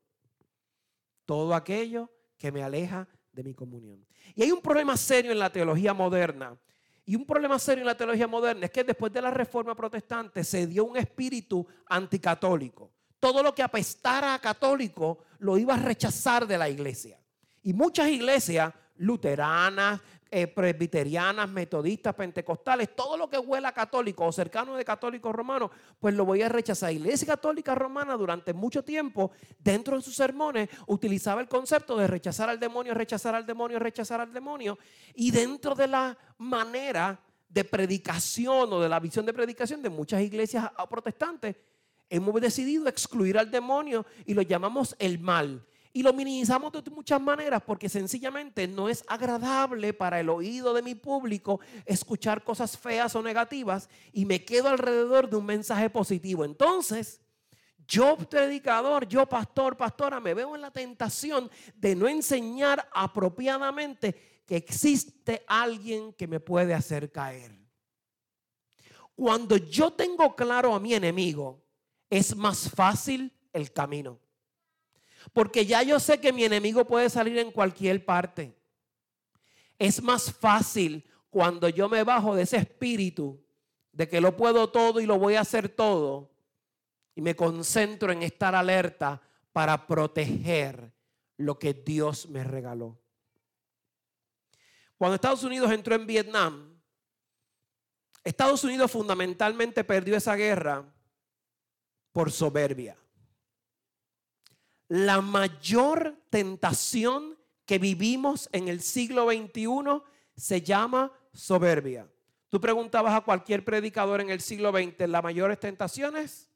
todo 1.27 1.55
aquello 1.55 2.11
que 2.39 2.51
me 2.51 2.63
aleja 2.63 3.07
de 3.31 3.45
mi 3.45 3.53
comunión. 3.53 4.07
Y 4.35 4.43
hay 4.43 4.51
un 4.51 4.63
problema 4.63 4.97
serio 4.97 5.33
en 5.33 5.39
la 5.39 5.53
teología 5.53 5.93
moderna. 5.93 6.59
Y 7.05 7.15
un 7.15 7.27
problema 7.27 7.59
serio 7.59 7.83
en 7.83 7.89
la 7.89 7.95
teología 7.95 8.27
moderna 8.27 8.65
es 8.65 8.71
que 8.71 8.83
después 8.83 9.13
de 9.13 9.21
la 9.21 9.31
reforma 9.31 9.75
protestante 9.75 10.43
se 10.45 10.67
dio 10.67 10.87
un 10.87 10.97
espíritu 10.97 11.67
anticatólico. 11.87 12.91
Todo 13.19 13.43
lo 13.43 13.55
que 13.55 13.63
apestara 13.63 14.33
a 14.33 14.39
católico 14.39 15.25
lo 15.41 15.59
iba 15.59 15.75
a 15.75 15.83
rechazar 15.83 16.47
de 16.47 16.57
la 16.57 16.71
iglesia. 16.71 17.21
Y 17.63 17.75
muchas 17.75 18.09
iglesias 18.09 18.73
luteranas, 18.97 20.01
eh, 20.33 20.47
presbiterianas, 20.47 21.51
metodistas, 21.51 22.15
pentecostales, 22.15 22.95
todo 22.95 23.17
lo 23.17 23.29
que 23.29 23.37
huela 23.37 23.73
católico 23.73 24.25
o 24.25 24.31
cercano 24.31 24.77
de 24.77 24.85
católicos 24.85 25.35
romanos, 25.35 25.73
pues 25.99 26.15
lo 26.15 26.25
voy 26.25 26.43
a 26.43 26.49
rechazar. 26.49 26.91
La 26.91 26.93
Iglesia 26.93 27.27
Católica 27.27 27.75
Romana 27.75 28.17
durante 28.17 28.53
mucho 28.53 28.85
tiempo, 28.85 29.33
dentro 29.59 29.97
de 29.97 30.03
sus 30.03 30.15
sermones, 30.15 30.69
utilizaba 30.87 31.41
el 31.41 31.49
concepto 31.49 31.97
de 31.97 32.07
rechazar 32.07 32.49
al 32.49 32.61
demonio, 32.61 32.95
rechazar 32.95 33.35
al 33.35 33.45
demonio, 33.45 33.81
rechazar 33.81 34.21
al 34.21 34.33
demonio. 34.33 34.79
Y 35.15 35.33
dentro 35.33 35.75
de 35.75 35.89
la 35.89 36.17
manera 36.39 37.19
de 37.49 37.65
predicación 37.65 38.73
o 38.73 38.81
de 38.81 38.89
la 38.89 39.01
visión 39.01 39.27
de 39.27 39.33
predicación 39.33 39.83
de 39.83 39.91
muchas 39.91 40.23
iglesias 40.23 40.71
protestantes, 40.89 41.57
hemos 42.09 42.41
decidido 42.41 42.87
excluir 42.87 43.37
al 43.37 43.51
demonio 43.51 44.07
y 44.27 44.35
lo 44.35 44.43
llamamos 44.43 44.95
el 45.01 45.19
mal. 45.19 45.67
Y 45.93 46.03
lo 46.05 46.13
minimizamos 46.13 46.73
de 46.73 46.91
muchas 46.91 47.21
maneras 47.21 47.63
porque 47.67 47.89
sencillamente 47.89 48.69
no 48.69 48.89
es 48.89 49.03
agradable 49.09 49.93
para 49.93 50.21
el 50.21 50.29
oído 50.29 50.73
de 50.73 50.83
mi 50.83 50.95
público 50.95 51.61
escuchar 51.85 52.45
cosas 52.45 52.79
feas 52.79 53.17
o 53.17 53.23
negativas 53.23 53.89
y 54.13 54.25
me 54.25 54.45
quedo 54.45 54.69
alrededor 54.69 55.29
de 55.29 55.37
un 55.37 55.47
mensaje 55.47 55.91
positivo. 55.91 56.45
Entonces, 56.45 57.21
yo 57.89 58.17
predicador, 58.17 59.09
yo 59.09 59.27
pastor, 59.27 59.77
pastora, 59.77 60.21
me 60.21 60.33
veo 60.33 60.55
en 60.55 60.61
la 60.61 60.71
tentación 60.71 61.51
de 61.75 61.97
no 61.97 62.07
enseñar 62.07 62.89
apropiadamente 62.93 64.43
que 64.47 64.57
existe 64.57 65.45
alguien 65.49 66.13
que 66.13 66.29
me 66.29 66.39
puede 66.39 66.73
hacer 66.73 67.11
caer. 67.11 67.59
Cuando 69.17 69.57
yo 69.57 69.93
tengo 69.93 70.37
claro 70.37 70.73
a 70.73 70.79
mi 70.79 70.95
enemigo, 70.95 71.65
es 72.09 72.37
más 72.37 72.71
fácil 72.71 73.33
el 73.53 73.73
camino. 73.73 74.21
Porque 75.33 75.67
ya 75.67 75.83
yo 75.83 76.01
sé 76.01 76.21
que 76.21 76.33
mi 76.33 76.45
enemigo 76.45 76.87
puede 76.87 77.11
salir 77.11 77.39
en 77.39 77.51
cualquier 77.51 78.05
parte. 78.05 78.57
Es 79.79 80.03
más 80.03 80.33
fácil 80.33 81.05
cuando 81.31 81.69
yo 81.69 81.89
me 81.89 82.05
bajo 82.05 82.35
de 82.35 82.43
ese 82.43 82.57
espíritu 82.57 83.43
de 83.93 84.09
que 84.09 84.21
lo 84.21 84.37
puedo 84.37 84.71
todo 84.71 85.01
y 85.01 85.07
lo 85.07 85.19
voy 85.19 85.35
a 85.35 85.41
hacer 85.41 85.69
todo 85.69 86.31
y 87.15 87.21
me 87.23 87.37
concentro 87.37 88.13
en 88.13 88.23
estar 88.23 88.55
alerta 88.55 89.21
para 89.53 89.87
proteger 89.87 90.93
lo 91.37 91.59
que 91.59 91.75
Dios 91.75 92.29
me 92.29 92.45
regaló. 92.45 92.99
Cuando 94.97 95.15
Estados 95.15 95.45
Unidos 95.45 95.73
entró 95.73 95.95
en 95.95 96.07
Vietnam, 96.07 96.79
Estados 98.23 98.65
Unidos 98.65 98.91
fundamentalmente 98.91 99.83
perdió 99.83 100.17
esa 100.17 100.37
guerra 100.37 100.85
por 102.13 102.31
soberbia 102.31 102.97
la 104.91 105.21
mayor 105.21 106.17
tentación 106.31 107.39
que 107.65 107.79
vivimos 107.79 108.49
en 108.51 108.67
el 108.67 108.81
siglo 108.81 109.31
XXI 109.31 110.03
se 110.37 110.63
llama 110.63 111.13
soberbia. 111.33 112.11
Tú 112.49 112.61
preguntabas 112.61 113.15
a 113.15 113.21
cualquier 113.21 113.65
predicador 113.65 114.21
en 114.21 114.31
el 114.31 114.41
siglo 114.41 114.73
XX, 114.73 115.09
las 115.09 115.23
mayores 115.23 115.61
tentaciones, 115.61 116.51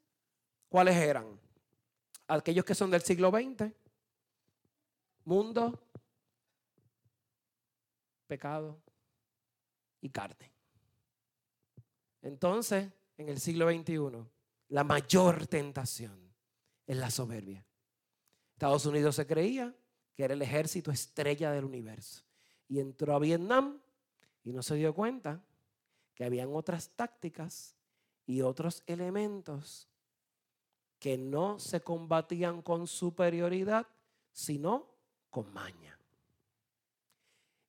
¿cuáles 0.67 0.97
eran? 0.97 1.39
Aquellos 2.27 2.65
que 2.65 2.75
son 2.75 2.91
del 2.91 3.03
siglo 3.03 3.31
XX, 3.31 3.71
mundo, 5.23 5.81
pecado 8.27 8.77
y 10.01 10.09
carne. 10.09 10.51
Entonces, 12.21 12.91
en 13.17 13.29
el 13.29 13.39
siglo 13.39 13.71
XXI, 13.71 14.27
la 14.67 14.83
mayor 14.83 15.47
tentación 15.47 16.33
es 16.85 16.97
la 16.97 17.09
soberbia. 17.09 17.65
Estados 18.55 18.85
Unidos 18.85 19.17
se 19.17 19.27
creía 19.27 19.75
que 20.15 20.23
era 20.23 20.33
el 20.33 20.41
ejército 20.41 20.89
estrella 20.89 21.51
del 21.51 21.65
universo. 21.65 22.23
Y 22.69 22.79
entró 22.79 23.13
a 23.13 23.19
Vietnam 23.19 23.81
y 24.45 24.53
no 24.53 24.63
se 24.63 24.75
dio 24.75 24.95
cuenta 24.95 25.43
que 26.13 26.23
habían 26.23 26.55
otras 26.55 26.89
tácticas 26.95 27.75
y 28.25 28.41
otros 28.41 28.81
elementos 28.87 29.89
que 30.99 31.17
no 31.17 31.59
se 31.59 31.81
combatían 31.81 32.61
con 32.61 32.87
superioridad, 32.87 33.87
sino 34.31 34.89
con 35.29 35.53
maña. 35.53 35.99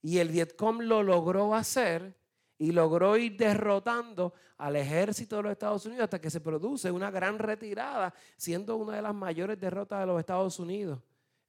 Y 0.03 0.19
el 0.19 0.29
Vietcong 0.29 0.83
lo 0.83 1.03
logró 1.03 1.53
hacer 1.53 2.17
y 2.59 2.73
logró 2.73 3.17
ir 3.17 3.37
derrotando 3.37 4.33
al 4.59 4.77
ejército 4.77 5.37
de 5.37 5.43
los 5.43 5.53
Estados 5.53 5.85
Unidos 5.87 6.05
hasta 6.05 6.21
que 6.21 6.31
se 6.31 6.41
produce 6.41 6.91
una 6.91 7.11
gran 7.11 7.39
retirada, 7.39 8.15
siendo 8.37 8.77
una 8.77 8.97
de 8.97 9.03
las 9.03 9.15
mayores 9.15 9.61
derrotas 9.61 10.01
de 10.01 10.07
los 10.07 10.19
Estados 10.19 10.59
Unidos 10.59 10.99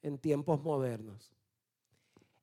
en 0.01 0.17
tiempos 0.17 0.61
modernos. 0.61 1.31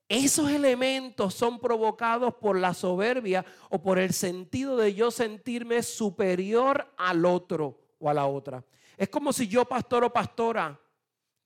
Esos 0.08 0.50
elementos 0.50 1.34
son 1.34 1.58
provocados 1.58 2.34
por 2.34 2.58
la 2.58 2.74
soberbia 2.74 3.44
o 3.70 3.82
por 3.82 3.98
el 3.98 4.12
sentido 4.12 4.76
de 4.76 4.94
yo 4.94 5.10
sentirme 5.10 5.82
superior 5.82 6.86
al 6.96 7.24
otro 7.24 7.80
o 7.98 8.10
a 8.10 8.14
la 8.14 8.26
otra. 8.26 8.64
Es 8.96 9.08
como 9.08 9.32
si 9.32 9.48
yo, 9.48 9.64
pastor 9.64 10.04
o 10.04 10.12
pastora, 10.12 10.78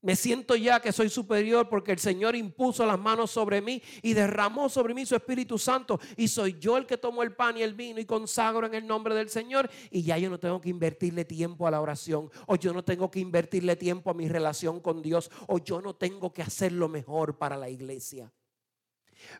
me 0.00 0.14
siento 0.14 0.54
ya 0.54 0.80
que 0.80 0.92
soy 0.92 1.08
superior 1.08 1.68
porque 1.68 1.90
el 1.90 1.98
Señor 1.98 2.36
impuso 2.36 2.86
las 2.86 2.98
manos 2.98 3.32
sobre 3.32 3.60
mí 3.60 3.82
y 4.00 4.14
derramó 4.14 4.68
sobre 4.68 4.94
mí 4.94 5.04
su 5.04 5.16
Espíritu 5.16 5.58
Santo. 5.58 5.98
Y 6.16 6.28
soy 6.28 6.56
yo 6.60 6.76
el 6.76 6.86
que 6.86 6.98
tomo 6.98 7.22
el 7.24 7.34
pan 7.34 7.56
y 7.56 7.62
el 7.62 7.74
vino 7.74 7.98
y 7.98 8.04
consagro 8.04 8.66
en 8.66 8.74
el 8.74 8.86
nombre 8.86 9.14
del 9.16 9.28
Señor. 9.28 9.68
Y 9.90 10.02
ya 10.02 10.16
yo 10.16 10.30
no 10.30 10.38
tengo 10.38 10.60
que 10.60 10.68
invertirle 10.68 11.24
tiempo 11.24 11.66
a 11.66 11.72
la 11.72 11.80
oración. 11.80 12.30
O 12.46 12.54
yo 12.54 12.72
no 12.72 12.84
tengo 12.84 13.10
que 13.10 13.18
invertirle 13.18 13.74
tiempo 13.74 14.10
a 14.10 14.14
mi 14.14 14.28
relación 14.28 14.80
con 14.80 15.02
Dios. 15.02 15.32
O 15.48 15.58
yo 15.58 15.80
no 15.80 15.96
tengo 15.96 16.32
que 16.32 16.42
hacer 16.42 16.70
lo 16.72 16.88
mejor 16.88 17.36
para 17.36 17.56
la 17.56 17.68
iglesia. 17.68 18.32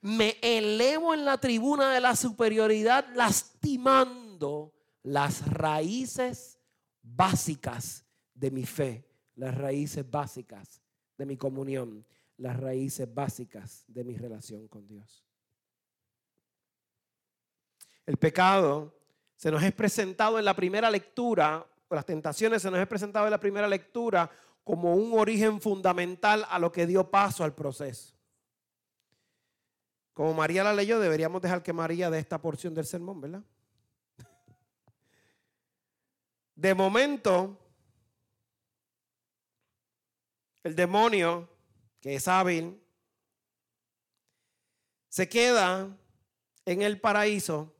Me 0.03 0.39
elevo 0.43 1.15
en 1.15 1.25
la 1.25 1.39
tribuna 1.39 1.93
de 1.95 2.01
la 2.01 2.17
superioridad 2.17 3.07
lastimando 3.15 4.75
las 5.05 5.47
raíces 5.47 6.59
básicas 7.01 8.05
de 8.35 8.51
mi 8.51 8.67
fe 8.67 9.08
las 9.39 9.57
raíces 9.57 10.09
básicas 10.11 10.83
de 11.17 11.25
mi 11.25 11.37
comunión, 11.37 12.05
las 12.37 12.59
raíces 12.59 13.13
básicas 13.13 13.85
de 13.87 14.05
mi 14.05 14.17
relación 14.17 14.67
con 14.69 14.87
Dios. 14.87 15.25
El 18.05 18.17
pecado 18.17 18.95
se 19.37 19.51
nos 19.51 19.63
es 19.63 19.73
presentado 19.73 20.39
en 20.39 20.45
la 20.45 20.55
primera 20.55 20.91
lectura, 20.91 21.65
las 21.89 22.05
tentaciones 22.05 22.63
se 22.63 22.71
nos 22.71 22.81
es 22.81 22.87
presentado 22.89 23.27
en 23.27 23.31
la 23.31 23.41
primera 23.41 23.69
lectura 23.69 24.29
como 24.65 24.95
un 24.95 25.19
origen 25.19 25.61
fundamental 25.61 26.45
a 26.51 26.59
lo 26.59 26.73
que 26.73 26.87
dio 26.87 27.09
paso 27.09 27.45
al 27.45 27.55
proceso. 27.55 28.15
Como 30.15 30.35
María 30.35 30.65
la 30.65 30.75
leyó, 30.75 30.99
deberíamos 30.99 31.41
dejar 31.41 31.63
que 31.63 31.73
María 31.73 32.11
dé 32.11 32.19
esta 32.19 32.43
porción 32.43 32.75
del 32.75 32.87
sermón, 32.87 33.21
¿verdad? 33.21 33.45
De 36.57 36.75
momento, 36.75 37.57
el 40.65 40.75
demonio, 40.75 41.49
que 42.01 42.15
es 42.15 42.29
hábil, 42.29 42.81
se 45.09 45.29
queda 45.29 45.89
en 46.65 46.83
el 46.83 47.01
paraíso, 47.01 47.75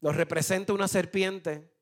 lo 0.00 0.12
representa 0.12 0.72
una 0.72 0.88
serpiente, 0.88 1.72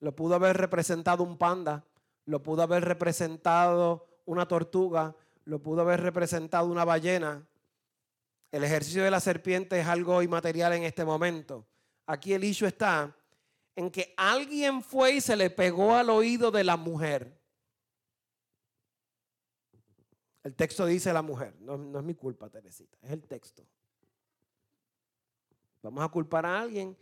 lo 0.00 0.16
pudo 0.16 0.34
haber 0.34 0.56
representado 0.56 1.22
un 1.22 1.38
panda, 1.38 1.84
lo 2.24 2.42
pudo 2.42 2.62
haber 2.62 2.84
representado 2.84 4.20
una 4.24 4.48
tortuga, 4.48 5.14
lo 5.44 5.62
pudo 5.62 5.82
haber 5.82 6.00
representado 6.00 6.66
una 6.66 6.84
ballena. 6.84 7.46
El 8.50 8.64
ejercicio 8.64 9.04
de 9.04 9.10
la 9.10 9.20
serpiente 9.20 9.78
es 9.78 9.86
algo 9.86 10.22
inmaterial 10.22 10.72
en 10.72 10.82
este 10.82 11.04
momento. 11.04 11.66
Aquí 12.06 12.32
el 12.32 12.44
issue 12.44 12.66
está 12.66 13.14
en 13.76 13.90
que 13.90 14.14
alguien 14.16 14.82
fue 14.82 15.14
y 15.14 15.20
se 15.20 15.36
le 15.36 15.50
pegó 15.50 15.94
al 15.94 16.10
oído 16.10 16.50
de 16.50 16.64
la 16.64 16.76
mujer. 16.76 17.38
El 20.46 20.54
texto 20.54 20.86
dice 20.86 21.12
la 21.12 21.22
mujer, 21.22 21.56
no, 21.58 21.98
es 21.98 22.04
mi 22.04 22.14
culpa, 22.14 22.48
Teresita, 22.48 22.96
es 23.02 23.10
el 23.10 23.24
texto. 23.24 23.66
Vamos 25.82 26.04
a 26.04 26.08
culpar 26.08 26.46
a 26.46 26.60
alguien, 26.60 26.96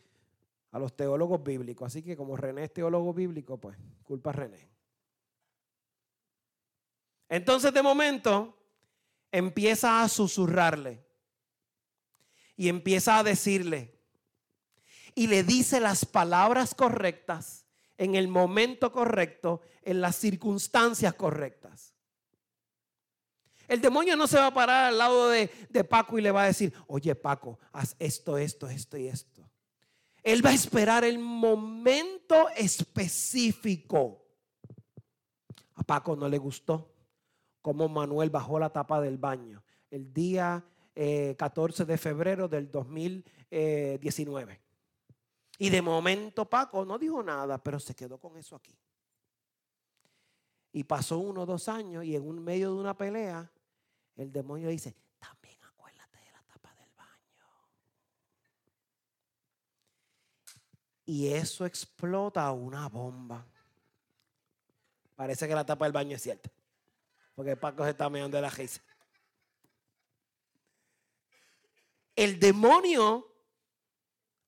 a 0.70 0.78
los 0.78 0.96
teólogos 0.96 1.44
bíblicos. 1.44 1.88
Así 1.88 2.02
que 2.02 2.16
como 2.16 2.38
René 2.38 2.64
es 2.64 2.72
teólogo 2.72 3.12
bíblico, 3.12 3.60
pues 3.60 3.76
culpa 4.02 4.30
a 4.30 4.32
René. 4.32 4.66
Entonces 7.28 7.74
de 7.74 7.82
momento 7.82 8.56
empieza 9.30 10.02
a 10.02 10.08
susurrarle 10.08 11.04
y 12.56 12.70
empieza 12.70 13.18
a 13.18 13.24
decirle 13.24 14.00
y 15.14 15.26
le 15.26 15.42
dice 15.42 15.80
las 15.80 16.06
palabras 16.06 16.74
correctas 16.74 17.66
en 17.98 18.14
el 18.14 18.26
momento 18.26 18.90
correcto, 18.90 19.60
en 19.82 20.00
las 20.00 20.16
circunstancias 20.16 21.12
correctas. 21.12 21.93
El 23.68 23.80
demonio 23.80 24.16
no 24.16 24.26
se 24.26 24.38
va 24.38 24.46
a 24.46 24.54
parar 24.54 24.86
al 24.86 24.98
lado 24.98 25.28
de, 25.28 25.48
Paco 25.88 26.18
y 26.18 26.22
le 26.22 26.30
va 26.30 26.42
a 26.44 26.46
decir, 26.46 26.72
oye 26.86 27.14
Paco, 27.14 27.58
haz 27.72 27.96
esto, 27.98 28.38
esto, 28.38 28.68
esto 28.68 28.96
y 28.96 29.08
esto. 29.08 29.48
Él 30.22 30.44
va 30.44 30.50
a 30.50 30.54
esperar 30.54 31.04
el 31.04 31.18
momento 31.18 32.48
específico. 32.56 34.26
A 35.74 35.82
Paco 35.82 36.16
no 36.16 36.28
le 36.28 36.38
gustó 36.38 36.94
cómo 37.60 37.88
Manuel 37.88 38.30
bajó 38.30 38.58
la 38.58 38.70
tapa 38.70 39.00
del 39.00 39.18
baño 39.18 39.62
el 39.90 40.12
día 40.12 40.64
14 40.94 41.82
eh, 41.82 41.86
de 41.86 41.98
febrero 41.98 42.48
del 42.48 42.70
2019. 42.70 44.60
Y 45.58 45.70
de 45.70 45.82
momento 45.82 46.48
Paco 46.48 46.84
no 46.84 46.98
dijo 46.98 47.22
nada, 47.22 47.62
pero 47.62 47.78
se 47.78 47.94
quedó 47.94 48.18
con 48.18 48.36
eso 48.36 48.56
aquí. 48.56 48.76
Y 50.72 50.84
pasó 50.84 51.18
uno 51.18 51.42
o 51.42 51.46
dos 51.46 51.68
años 51.68 52.04
y 52.04 52.16
en 52.16 52.26
un 52.26 52.42
medio 52.42 52.74
de 52.74 52.80
una 52.80 52.96
pelea, 52.96 53.50
el 54.16 54.32
demonio 54.32 54.68
dice, 54.68 54.94
también 55.18 55.56
acuérdate 55.64 56.18
de 56.18 56.30
la 56.30 56.42
tapa 56.42 56.74
del 56.74 56.90
baño. 56.96 57.10
Y 61.06 61.28
eso 61.28 61.66
explota 61.66 62.50
una 62.52 62.88
bomba. 62.88 63.46
Parece 65.16 65.48
que 65.48 65.54
la 65.54 65.66
tapa 65.66 65.84
del 65.84 65.92
baño 65.92 66.16
es 66.16 66.22
cierta. 66.22 66.50
Porque 67.34 67.56
Paco 67.56 67.84
se 67.84 67.90
está 67.90 68.08
meando 68.08 68.36
de 68.36 68.42
la 68.42 68.50
risa. 68.50 68.80
El 72.14 72.38
demonio 72.38 73.32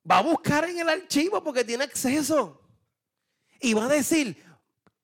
va 0.08 0.18
a 0.18 0.22
buscar 0.22 0.68
en 0.68 0.78
el 0.78 0.88
archivo 0.88 1.42
porque 1.42 1.64
tiene 1.64 1.84
acceso. 1.84 2.62
Y 3.60 3.74
va 3.74 3.86
a 3.86 3.88
decir, 3.88 4.45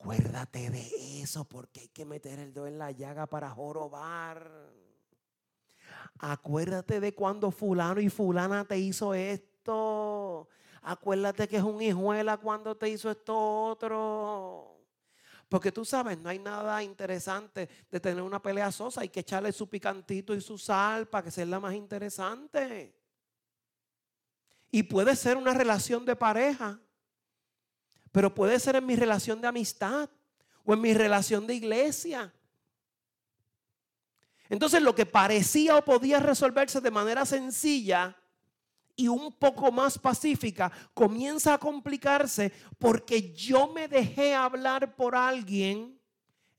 acuérdate 0.03 0.69
de 0.69 1.23
eso 1.23 1.45
porque 1.45 1.83
hay 1.83 1.89
que 1.89 2.05
meter 2.05 2.41
el 2.41 2.53
dedo 2.53 2.67
en 2.67 2.77
la 2.77 2.91
llaga 2.91 3.25
para 3.27 3.49
jorobar. 3.51 4.51
Acuérdate 6.19 6.99
de 6.99 7.15
cuando 7.15 7.53
fulano 7.53 8.01
y 8.01 8.09
fulana 8.09 8.65
te 8.65 8.77
hizo 8.77 9.15
esto. 9.15 10.49
Acuérdate 10.83 11.47
que 11.47 11.59
es 11.59 11.63
un 11.63 11.81
hijuela 11.81 12.37
cuando 12.37 12.77
te 12.77 12.89
hizo 12.89 13.13
esto 13.13 13.39
otro. 13.39 14.77
Porque 15.49 15.71
tú 15.71 15.85
sabes, 15.85 16.19
no 16.19 16.31
hay 16.31 16.41
nada 16.41 16.83
interesante 16.83 17.69
de 17.89 18.01
tener 18.01 18.25
una 18.25 18.43
pelea 18.43 18.73
sosa. 18.73 19.03
Hay 19.03 19.09
que 19.09 19.21
echarle 19.21 19.53
su 19.53 19.69
picantito 19.69 20.35
y 20.35 20.41
su 20.41 20.59
sal 20.59 21.07
para 21.07 21.27
que 21.27 21.31
sea 21.31 21.47
la 21.47 21.61
más 21.61 21.75
interesante. 21.75 22.93
Y 24.73 24.83
puede 24.83 25.15
ser 25.15 25.37
una 25.37 25.55
relación 25.55 26.05
de 26.05 26.17
pareja. 26.17 26.81
Pero 28.13 28.35
puede 28.35 28.61
ser 28.61 28.77
en 28.77 28.87
mi 28.87 28.95
relación 28.95 29.41
de 29.41 29.49
amistad 29.49 30.09
o 30.65 30.75
en 30.75 30.81
mi 30.81 30.95
relación 30.95 31.47
de 31.47 31.55
iglesia. 31.55 32.33
Entonces 34.49 34.83
lo 34.83 34.95
que 34.95 35.07
parecía 35.07 35.79
o 35.79 35.85
podía 35.85 36.21
resolverse 36.21 36.81
de 36.81 36.91
manera 36.91 37.25
sencilla 37.25 38.15
y 38.95 39.09
un 39.09 39.33
poco 39.33 39.73
más 39.73 39.99
pacífica 39.99 40.71
comienza 40.93 41.55
a 41.55 41.59
complicarse 41.59 42.53
porque 42.79 43.33
yo 43.33 43.73
me 43.73 43.89
dejé 43.89 44.35
hablar 44.35 44.95
por 44.95 45.17
alguien 45.17 45.99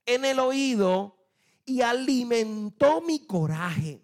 en 0.04 0.24
el 0.24 0.40
oído 0.40 1.16
y 1.64 1.82
alimentó 1.82 3.00
mi 3.00 3.24
coraje. 3.24 4.02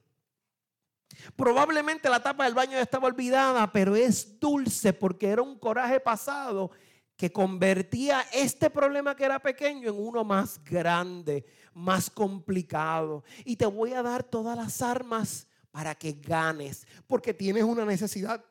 Probablemente 1.35 2.09
la 2.09 2.23
tapa 2.23 2.45
del 2.45 2.55
baño 2.55 2.79
estaba 2.79 3.09
olvidada, 3.09 3.71
pero 3.73 3.97
es 3.97 4.39
dulce 4.39 4.93
porque 4.93 5.29
era 5.29 5.43
un 5.43 5.59
coraje 5.59 5.99
pasado 5.99 6.71
que 7.21 7.31
convertía 7.31 8.25
este 8.33 8.71
problema 8.71 9.15
que 9.15 9.27
era 9.27 9.39
pequeño 9.39 9.91
en 9.91 9.95
uno 9.95 10.25
más 10.25 10.59
grande, 10.65 11.45
más 11.75 12.09
complicado. 12.09 13.25
Y 13.45 13.57
te 13.57 13.67
voy 13.67 13.93
a 13.93 14.03
dar 14.03 14.23
todas 14.25 14.57
las 14.57 14.81
armas 14.81 15.47
para 15.71 15.95
que 15.95 16.13
ganes, 16.13 16.87
porque 17.07 17.35
tienes 17.35 17.65
una 17.65 17.85
necesidad 17.85 18.43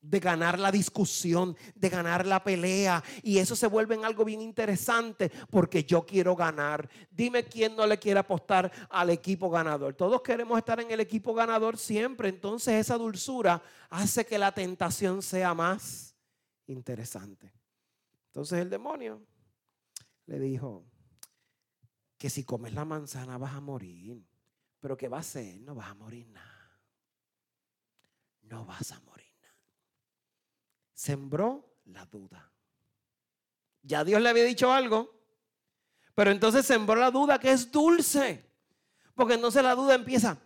de 0.00 0.18
ganar 0.18 0.58
la 0.58 0.72
discusión, 0.72 1.56
de 1.76 1.88
ganar 1.88 2.26
la 2.26 2.42
pelea. 2.42 3.04
Y 3.22 3.38
eso 3.38 3.54
se 3.54 3.68
vuelve 3.68 3.94
en 3.94 4.04
algo 4.04 4.24
bien 4.24 4.40
interesante 4.40 5.30
porque 5.48 5.84
yo 5.84 6.04
quiero 6.04 6.34
ganar. 6.34 6.90
Dime 7.12 7.44
quién 7.44 7.76
no 7.76 7.86
le 7.86 8.00
quiere 8.00 8.18
apostar 8.18 8.72
al 8.90 9.10
equipo 9.10 9.48
ganador. 9.48 9.94
Todos 9.94 10.22
queremos 10.22 10.58
estar 10.58 10.80
en 10.80 10.90
el 10.90 10.98
equipo 10.98 11.34
ganador 11.34 11.78
siempre. 11.78 12.30
Entonces 12.30 12.74
esa 12.80 12.98
dulzura 12.98 13.62
hace 13.90 14.26
que 14.26 14.38
la 14.38 14.50
tentación 14.50 15.22
sea 15.22 15.54
más 15.54 16.16
interesante. 16.66 17.57
Entonces 18.38 18.60
el 18.60 18.70
demonio 18.70 19.26
le 20.26 20.38
dijo 20.38 20.86
que 22.16 22.30
si 22.30 22.44
comes 22.44 22.72
la 22.72 22.84
manzana 22.84 23.36
vas 23.36 23.54
a 23.54 23.60
morir. 23.60 24.24
Pero 24.80 24.96
¿qué 24.96 25.08
va 25.08 25.16
a 25.18 25.20
hacer? 25.20 25.60
No 25.60 25.74
vas 25.74 25.88
a 25.88 25.94
morir 25.94 26.28
nada 26.28 26.58
no 28.48 28.64
vas 28.64 28.92
a 28.92 29.00
morir. 29.00 29.26
Sembró 30.94 31.80
la 31.86 32.04
duda. 32.06 32.50
Ya 33.82 34.04
Dios 34.04 34.20
le 34.20 34.28
había 34.28 34.44
dicho 34.44 34.72
algo, 34.72 35.14
pero 36.14 36.30
entonces 36.30 36.66
sembró 36.66 36.96
la 36.96 37.10
duda 37.10 37.38
que 37.38 37.52
es 37.52 37.70
dulce, 37.70 38.44
porque 39.14 39.34
entonces 39.34 39.62
la 39.62 39.74
duda 39.74 39.94
empieza, 39.94 40.38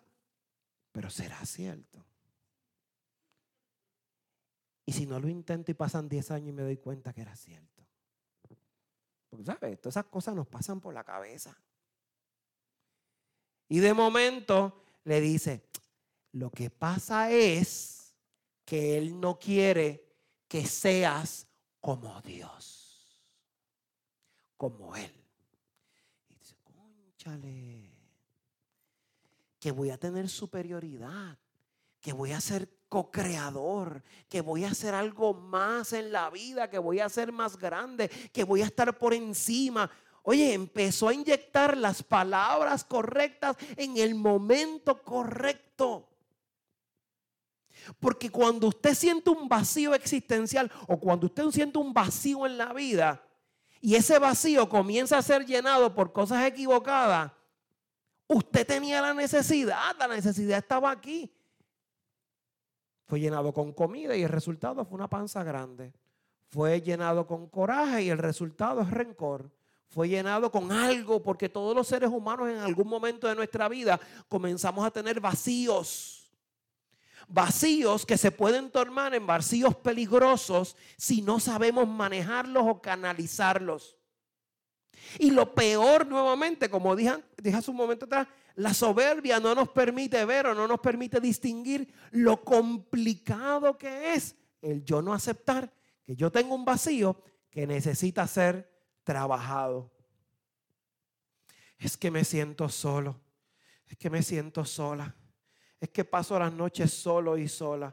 pero 0.92 1.10
será 1.10 1.44
cierto. 1.46 2.04
Y 4.84 4.92
si 4.92 5.06
no 5.06 5.18
lo 5.18 5.28
intento 5.28 5.70
y 5.70 5.74
pasan 5.74 6.08
10 6.08 6.30
años 6.32 6.48
y 6.50 6.52
me 6.52 6.62
doy 6.62 6.76
cuenta 6.76 7.12
que 7.12 7.22
era 7.22 7.34
cierto. 7.34 7.71
Porque, 9.32 9.46
¿sabes? 9.46 9.80
Todas 9.80 9.94
esas 9.94 10.10
cosas 10.10 10.34
nos 10.34 10.46
pasan 10.46 10.78
por 10.78 10.92
la 10.92 11.04
cabeza. 11.04 11.56
Y 13.66 13.78
de 13.78 13.94
momento 13.94 14.84
le 15.04 15.22
dice, 15.22 15.64
lo 16.32 16.50
que 16.50 16.68
pasa 16.68 17.30
es 17.30 18.14
que 18.66 18.98
Él 18.98 19.18
no 19.18 19.38
quiere 19.38 20.06
que 20.46 20.66
seas 20.66 21.46
como 21.80 22.20
Dios, 22.20 23.24
como 24.58 24.94
Él. 24.96 25.10
Y 26.28 26.34
dice, 26.34 26.54
conchale, 26.62 27.90
que 29.58 29.70
voy 29.70 29.88
a 29.88 29.96
tener 29.96 30.28
superioridad, 30.28 31.38
que 32.02 32.12
voy 32.12 32.32
a 32.32 32.40
ser 32.40 32.68
co-creador, 32.88 34.02
que 34.28 34.42
voy 34.42 34.64
a 34.64 34.72
hacer 34.72 34.92
algo 34.92 35.32
más 35.32 35.94
en 35.94 36.12
la 36.12 36.28
vida, 36.28 36.68
que 36.68 36.78
voy 36.78 37.00
a 37.00 37.08
ser 37.08 37.32
más 37.32 37.56
grande, 37.56 38.10
que 38.32 38.44
voy 38.44 38.60
a 38.60 38.66
estar 38.66 38.98
por 38.98 39.14
encima. 39.14 39.90
Oye, 40.24 40.52
empezó 40.52 41.08
a 41.08 41.14
inyectar 41.14 41.76
las 41.76 42.02
palabras 42.02 42.84
correctas 42.84 43.56
en 43.76 43.96
el 43.96 44.14
momento 44.16 45.00
correcto. 45.02 46.08
Porque 47.98 48.30
cuando 48.30 48.68
usted 48.68 48.94
siente 48.94 49.30
un 49.30 49.48
vacío 49.48 49.94
existencial 49.94 50.70
o 50.88 50.98
cuando 50.98 51.26
usted 51.26 51.48
siente 51.50 51.78
un 51.78 51.94
vacío 51.94 52.46
en 52.46 52.58
la 52.58 52.72
vida 52.72 53.24
y 53.80 53.94
ese 53.94 54.18
vacío 54.18 54.68
comienza 54.68 55.18
a 55.18 55.22
ser 55.22 55.46
llenado 55.46 55.94
por 55.94 56.12
cosas 56.12 56.44
equivocadas, 56.46 57.32
usted 58.26 58.66
tenía 58.66 59.00
la 59.00 59.14
necesidad, 59.14 59.96
la 59.98 60.08
necesidad 60.08 60.58
estaba 60.58 60.90
aquí. 60.90 61.32
Fue 63.12 63.20
llenado 63.20 63.52
con 63.52 63.74
comida 63.74 64.16
y 64.16 64.22
el 64.22 64.30
resultado 64.30 64.86
fue 64.86 64.94
una 64.94 65.06
panza 65.06 65.44
grande. 65.44 65.92
Fue 66.48 66.80
llenado 66.80 67.26
con 67.26 67.46
coraje 67.46 68.04
y 68.04 68.08
el 68.08 68.16
resultado 68.16 68.80
es 68.80 68.90
rencor. 68.90 69.50
Fue 69.90 70.08
llenado 70.08 70.50
con 70.50 70.72
algo 70.72 71.22
porque 71.22 71.50
todos 71.50 71.76
los 71.76 71.86
seres 71.86 72.08
humanos 72.08 72.48
en 72.48 72.56
algún 72.56 72.88
momento 72.88 73.28
de 73.28 73.34
nuestra 73.34 73.68
vida 73.68 74.00
comenzamos 74.30 74.82
a 74.86 74.90
tener 74.90 75.20
vacíos 75.20 76.32
vacíos 77.28 78.06
que 78.06 78.16
se 78.16 78.30
pueden 78.30 78.70
tornar 78.70 79.14
en 79.14 79.26
vacíos 79.26 79.76
peligrosos 79.76 80.74
si 80.96 81.20
no 81.20 81.38
sabemos 81.38 81.86
manejarlos 81.86 82.64
o 82.66 82.80
canalizarlos. 82.80 83.98
Y 85.18 85.30
lo 85.30 85.54
peor 85.54 86.06
nuevamente, 86.06 86.68
como 86.68 86.94
dije, 86.96 87.12
dije 87.36 87.56
hace 87.56 87.70
un 87.70 87.76
momento 87.76 88.06
atrás, 88.06 88.28
la 88.54 88.74
soberbia 88.74 89.40
no 89.40 89.54
nos 89.54 89.68
permite 89.70 90.24
ver 90.24 90.46
o 90.46 90.54
no 90.54 90.68
nos 90.68 90.80
permite 90.80 91.20
distinguir 91.20 91.92
lo 92.10 92.44
complicado 92.44 93.78
que 93.78 94.14
es 94.14 94.36
el 94.60 94.84
yo 94.84 95.02
no 95.02 95.12
aceptar 95.12 95.72
que 96.04 96.14
yo 96.14 96.30
tengo 96.30 96.54
un 96.54 96.64
vacío 96.64 97.22
que 97.50 97.66
necesita 97.66 98.26
ser 98.26 98.70
trabajado. 99.04 99.90
Es 101.78 101.96
que 101.96 102.10
me 102.10 102.24
siento 102.24 102.68
solo, 102.68 103.20
es 103.86 103.96
que 103.96 104.10
me 104.10 104.22
siento 104.22 104.64
sola 104.64 105.16
es 105.82 105.90
que 105.90 106.04
paso 106.04 106.38
las 106.38 106.52
noches 106.52 106.92
solo 106.92 107.36
y 107.36 107.48
sola. 107.48 107.92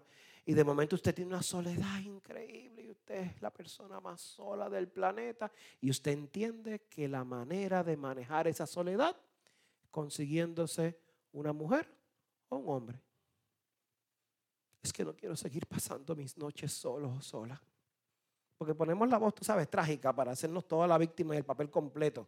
Y 0.49 0.55
de 0.55 0.63
momento 0.63 0.95
usted 0.95 1.13
tiene 1.13 1.29
una 1.29 1.43
soledad 1.43 1.99
increíble 1.99 2.81
y 2.81 2.89
usted 2.89 3.17
es 3.17 3.39
la 3.39 3.53
persona 3.53 3.99
más 3.99 4.19
sola 4.19 4.67
del 4.67 4.87
planeta. 4.87 5.51
Y 5.79 5.91
usted 5.91 6.09
entiende 6.11 6.87
que 6.89 7.07
la 7.07 7.23
manera 7.23 7.83
de 7.83 7.95
manejar 7.95 8.47
esa 8.47 8.65
soledad 8.65 9.15
es 9.79 9.89
consiguiéndose 9.91 10.97
una 11.33 11.53
mujer 11.53 11.87
o 12.47 12.57
un 12.57 12.67
hombre. 12.67 12.99
Es 14.81 14.91
que 14.91 15.05
no 15.05 15.15
quiero 15.15 15.35
seguir 15.35 15.67
pasando 15.67 16.15
mis 16.15 16.35
noches 16.35 16.73
solo 16.73 17.13
o 17.13 17.21
sola. 17.21 17.61
Porque 18.57 18.73
ponemos 18.73 19.07
la 19.07 19.19
voz, 19.19 19.35
tú 19.35 19.45
sabes, 19.45 19.69
trágica 19.69 20.15
para 20.15 20.31
hacernos 20.31 20.67
toda 20.67 20.87
la 20.87 20.97
víctima 20.97 21.35
y 21.35 21.37
el 21.37 21.45
papel 21.45 21.69
completo. 21.69 22.27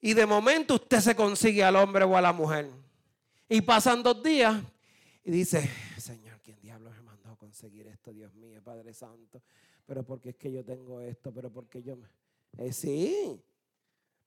Y 0.00 0.14
de 0.14 0.26
momento 0.26 0.74
usted 0.74 0.98
se 0.98 1.14
consigue 1.14 1.62
al 1.62 1.76
hombre 1.76 2.02
o 2.02 2.16
a 2.16 2.20
la 2.20 2.32
mujer. 2.32 2.68
Y 3.48 3.60
pasan 3.60 4.02
dos 4.02 4.20
días 4.20 4.60
y 5.22 5.30
dice, 5.30 5.70
¿quién 6.42 6.60
diablo 6.60 6.90
me 6.90 7.00
mandó 7.02 7.30
a 7.30 7.36
conseguir 7.36 7.86
esto? 7.86 8.12
Dios 8.12 8.34
mío, 8.34 8.60
Padre 8.62 8.92
Santo. 8.92 9.42
Pero 9.86 10.02
porque 10.02 10.30
es 10.30 10.36
que 10.36 10.52
yo 10.52 10.64
tengo 10.64 11.00
esto, 11.00 11.32
pero 11.32 11.50
porque 11.50 11.82
yo 11.82 11.96
me... 11.96 12.06
Eh, 12.58 12.72
sí. 12.72 13.42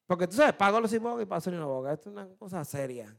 Porque 0.06 0.28
tú 0.28 0.36
sabes, 0.36 0.54
pago 0.54 0.80
los 0.80 0.91
impuestos 0.93 1.23
y 1.23 1.25
paso 1.25 1.49
una 1.49 1.65
boca. 1.65 1.93
Esto 1.93 2.10
es 2.10 2.15
una 2.15 2.28
cosa 2.36 2.63
seria. 2.63 3.15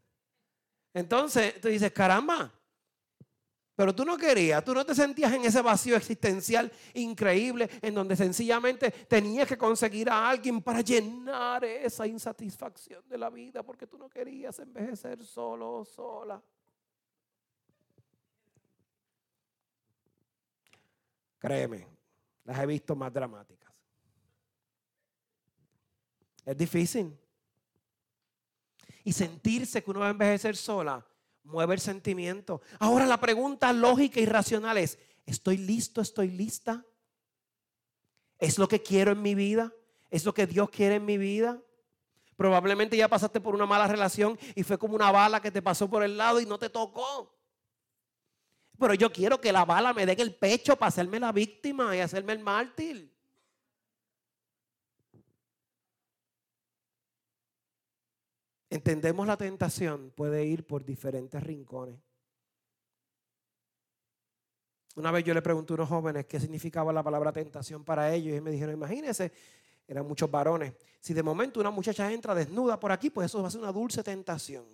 Entonces 0.92 1.60
tú 1.60 1.68
dices, 1.68 1.92
caramba, 1.92 2.52
pero 3.76 3.94
tú 3.94 4.06
no 4.06 4.16
querías, 4.16 4.64
tú 4.64 4.72
no 4.72 4.86
te 4.86 4.94
sentías 4.94 5.30
en 5.34 5.44
ese 5.44 5.60
vacío 5.60 5.96
existencial 5.96 6.72
increíble 6.94 7.68
en 7.82 7.94
donde 7.94 8.16
sencillamente 8.16 8.90
tenías 8.90 9.46
que 9.46 9.58
conseguir 9.58 10.08
a 10.08 10.30
alguien 10.30 10.62
para 10.62 10.80
llenar 10.80 11.62
esa 11.66 12.06
insatisfacción 12.06 13.06
de 13.06 13.18
la 13.18 13.28
vida 13.28 13.62
porque 13.62 13.86
tú 13.86 13.98
no 13.98 14.08
querías 14.08 14.58
envejecer 14.60 15.22
solo 15.22 15.80
o 15.80 15.84
sola. 15.84 16.42
Créeme, 21.46 21.86
las 22.42 22.58
he 22.58 22.66
visto 22.66 22.96
más 22.96 23.12
dramáticas. 23.12 23.72
Es 26.44 26.56
difícil. 26.56 27.16
Y 29.04 29.12
sentirse 29.12 29.80
que 29.80 29.90
uno 29.92 30.00
va 30.00 30.08
a 30.08 30.10
envejecer 30.10 30.56
sola 30.56 31.06
mueve 31.44 31.74
el 31.74 31.80
sentimiento. 31.80 32.62
Ahora 32.80 33.06
la 33.06 33.20
pregunta 33.20 33.72
lógica 33.72 34.18
y 34.18 34.26
racional 34.26 34.76
es, 34.76 34.98
¿estoy 35.24 35.58
listo? 35.58 36.00
¿Estoy 36.00 36.32
lista? 36.32 36.84
¿Es 38.38 38.58
lo 38.58 38.66
que 38.66 38.82
quiero 38.82 39.12
en 39.12 39.22
mi 39.22 39.36
vida? 39.36 39.72
¿Es 40.10 40.24
lo 40.24 40.34
que 40.34 40.48
Dios 40.48 40.68
quiere 40.70 40.96
en 40.96 41.04
mi 41.04 41.16
vida? 41.16 41.62
Probablemente 42.36 42.96
ya 42.96 43.06
pasaste 43.06 43.40
por 43.40 43.54
una 43.54 43.66
mala 43.66 43.86
relación 43.86 44.36
y 44.56 44.64
fue 44.64 44.78
como 44.78 44.96
una 44.96 45.12
bala 45.12 45.40
que 45.40 45.52
te 45.52 45.62
pasó 45.62 45.88
por 45.88 46.02
el 46.02 46.16
lado 46.16 46.40
y 46.40 46.46
no 46.46 46.58
te 46.58 46.70
tocó. 46.70 47.35
Pero 48.78 48.94
yo 48.94 49.10
quiero 49.10 49.40
que 49.40 49.52
la 49.52 49.64
bala 49.64 49.92
me 49.92 50.06
dé 50.06 50.12
en 50.12 50.20
el 50.20 50.34
pecho 50.34 50.76
para 50.76 50.88
hacerme 50.88 51.18
la 51.18 51.32
víctima 51.32 51.96
y 51.96 52.00
hacerme 52.00 52.32
el 52.32 52.40
mártir. 52.40 53.16
entendemos 58.76 59.26
la 59.26 59.36
tentación, 59.36 60.12
puede 60.14 60.44
ir 60.44 60.66
por 60.66 60.84
diferentes 60.84 61.42
rincones. 61.42 61.98
Una 64.94 65.10
vez 65.10 65.24
yo 65.24 65.34
le 65.34 65.42
pregunté 65.42 65.72
a 65.72 65.76
unos 65.76 65.88
jóvenes 65.88 66.26
qué 66.26 66.40
significaba 66.40 66.92
la 66.92 67.02
palabra 67.02 67.32
tentación 67.32 67.84
para 67.84 68.12
ellos 68.14 68.36
y 68.36 68.40
me 68.40 68.50
dijeron, 68.50 68.74
imagínense, 68.74 69.30
eran 69.86 70.06
muchos 70.06 70.30
varones, 70.30 70.72
si 71.00 71.12
de 71.14 71.22
momento 71.22 71.60
una 71.60 71.70
muchacha 71.70 72.10
entra 72.10 72.34
desnuda 72.34 72.80
por 72.80 72.90
aquí, 72.90 73.10
pues 73.10 73.26
eso 73.26 73.42
va 73.42 73.48
a 73.48 73.50
ser 73.50 73.60
una 73.60 73.72
dulce 73.72 74.02
tentación. 74.02 74.64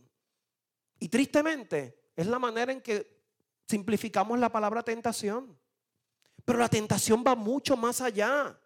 Y 0.98 1.08
tristemente 1.08 1.98
es 2.14 2.26
la 2.26 2.38
manera 2.38 2.72
en 2.72 2.80
que 2.80 3.21
simplificamos 3.72 4.38
la 4.38 4.52
palabra 4.52 4.82
tentación. 4.82 5.58
Pero 6.44 6.58
la 6.58 6.68
tentación 6.68 7.24
va 7.26 7.34
mucho 7.34 7.74
más 7.74 8.02
allá. 8.02 8.58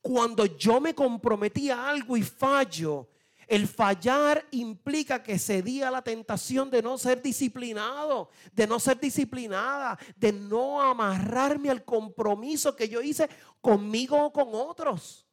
Cuando 0.00 0.46
yo 0.46 0.80
me 0.80 0.94
comprometí 0.94 1.68
a 1.68 1.90
algo 1.90 2.16
y 2.16 2.22
fallo, 2.22 3.10
el 3.46 3.68
fallar 3.68 4.46
implica 4.52 5.22
que 5.22 5.38
cedí 5.38 5.82
a 5.82 5.90
la 5.90 6.00
tentación 6.00 6.70
de 6.70 6.80
no 6.80 6.96
ser 6.96 7.20
disciplinado, 7.20 8.30
de 8.52 8.66
no 8.66 8.80
ser 8.80 8.98
disciplinada, 8.98 9.98
de 10.16 10.32
no 10.32 10.80
amarrarme 10.80 11.68
al 11.68 11.84
compromiso 11.84 12.74
que 12.74 12.88
yo 12.88 13.02
hice 13.02 13.28
conmigo 13.60 14.16
o 14.24 14.32
con 14.32 14.48
otros. 14.54 15.26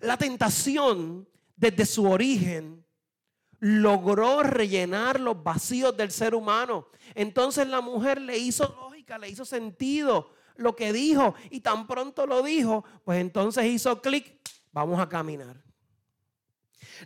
La 0.00 0.16
tentación 0.16 1.28
desde 1.56 1.84
su 1.84 2.08
origen 2.08 2.87
logró 3.60 4.42
rellenar 4.42 5.20
los 5.20 5.42
vacíos 5.42 5.96
del 5.96 6.10
ser 6.10 6.34
humano. 6.34 6.88
Entonces 7.14 7.66
la 7.68 7.80
mujer 7.80 8.20
le 8.20 8.38
hizo 8.38 8.64
lógica, 8.80 9.18
le 9.18 9.28
hizo 9.28 9.44
sentido 9.44 10.32
lo 10.56 10.74
que 10.76 10.92
dijo 10.92 11.34
y 11.50 11.60
tan 11.60 11.86
pronto 11.86 12.26
lo 12.26 12.42
dijo, 12.42 12.84
pues 13.04 13.20
entonces 13.20 13.64
hizo 13.66 14.02
clic, 14.02 14.38
vamos 14.72 15.00
a 15.00 15.08
caminar. 15.08 15.56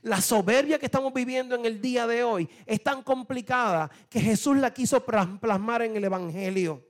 La 0.01 0.21
soberbia 0.21 0.79
que 0.79 0.87
estamos 0.87 1.12
viviendo 1.12 1.55
en 1.55 1.67
el 1.67 1.81
día 1.81 2.07
de 2.07 2.25
hoy 2.25 2.49
es 2.65 2.83
tan 2.83 3.03
complicada 3.03 3.91
que 4.09 4.21
Jesús 4.21 4.57
la 4.57 4.73
quiso 4.73 5.05
plasmar 5.05 5.83
en 5.83 5.97
el 5.97 6.05
Evangelio. 6.05 6.83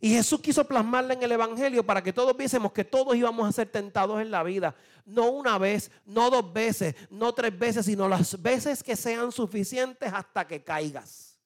Y 0.00 0.10
Jesús 0.14 0.40
quiso 0.40 0.66
plasmarla 0.66 1.12
en 1.12 1.22
el 1.22 1.32
Evangelio 1.32 1.84
para 1.84 2.02
que 2.02 2.12
todos 2.12 2.34
viésemos 2.34 2.72
que 2.72 2.84
todos 2.84 3.14
íbamos 3.14 3.46
a 3.46 3.52
ser 3.52 3.68
tentados 3.68 4.20
en 4.22 4.30
la 4.30 4.42
vida. 4.42 4.74
No 5.04 5.30
una 5.30 5.58
vez, 5.58 5.90
no 6.06 6.30
dos 6.30 6.50
veces, 6.52 6.94
no 7.10 7.34
tres 7.34 7.56
veces, 7.58 7.84
sino 7.84 8.08
las 8.08 8.40
veces 8.40 8.82
que 8.82 8.96
sean 8.96 9.30
suficientes 9.30 10.10
hasta 10.10 10.46
que 10.46 10.64
caigas. 10.64 11.38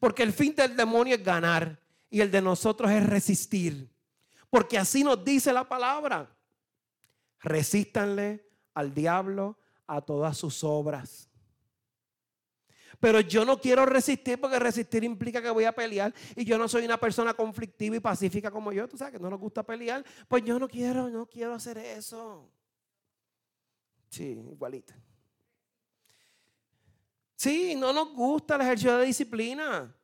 Porque 0.00 0.24
el 0.24 0.32
fin 0.32 0.56
del 0.56 0.76
demonio 0.76 1.14
es 1.14 1.22
ganar 1.22 1.80
y 2.10 2.20
el 2.20 2.32
de 2.32 2.42
nosotros 2.42 2.90
es 2.90 3.06
resistir. 3.06 3.88
Porque 4.50 4.76
así 4.76 5.04
nos 5.04 5.24
dice 5.24 5.52
la 5.52 5.68
palabra. 5.68 6.28
Resístanle 7.40 8.44
al 8.74 8.92
diablo 8.92 9.56
a 9.86 10.00
todas 10.00 10.36
sus 10.36 10.64
obras. 10.64 11.27
Pero 13.00 13.20
yo 13.20 13.44
no 13.44 13.60
quiero 13.60 13.86
resistir 13.86 14.40
porque 14.40 14.58
resistir 14.58 15.04
implica 15.04 15.40
que 15.40 15.50
voy 15.50 15.64
a 15.64 15.72
pelear 15.72 16.12
y 16.34 16.44
yo 16.44 16.58
no 16.58 16.66
soy 16.66 16.84
una 16.84 16.98
persona 16.98 17.32
conflictiva 17.34 17.96
y 17.96 18.00
pacífica 18.00 18.50
como 18.50 18.72
yo, 18.72 18.88
tú 18.88 18.96
sabes 18.96 19.14
que 19.14 19.20
no 19.20 19.30
nos 19.30 19.38
gusta 19.38 19.62
pelear, 19.62 20.04
pues 20.26 20.44
yo 20.44 20.58
no 20.58 20.68
quiero, 20.68 21.08
no 21.08 21.26
quiero 21.26 21.54
hacer 21.54 21.78
eso. 21.78 22.50
Sí, 24.08 24.40
igualita. 24.50 24.96
Sí, 27.36 27.76
no 27.76 27.92
nos 27.92 28.12
gusta 28.14 28.56
el 28.56 28.62
ejercicio 28.62 28.98
de 28.98 29.06
disciplina. 29.06 29.94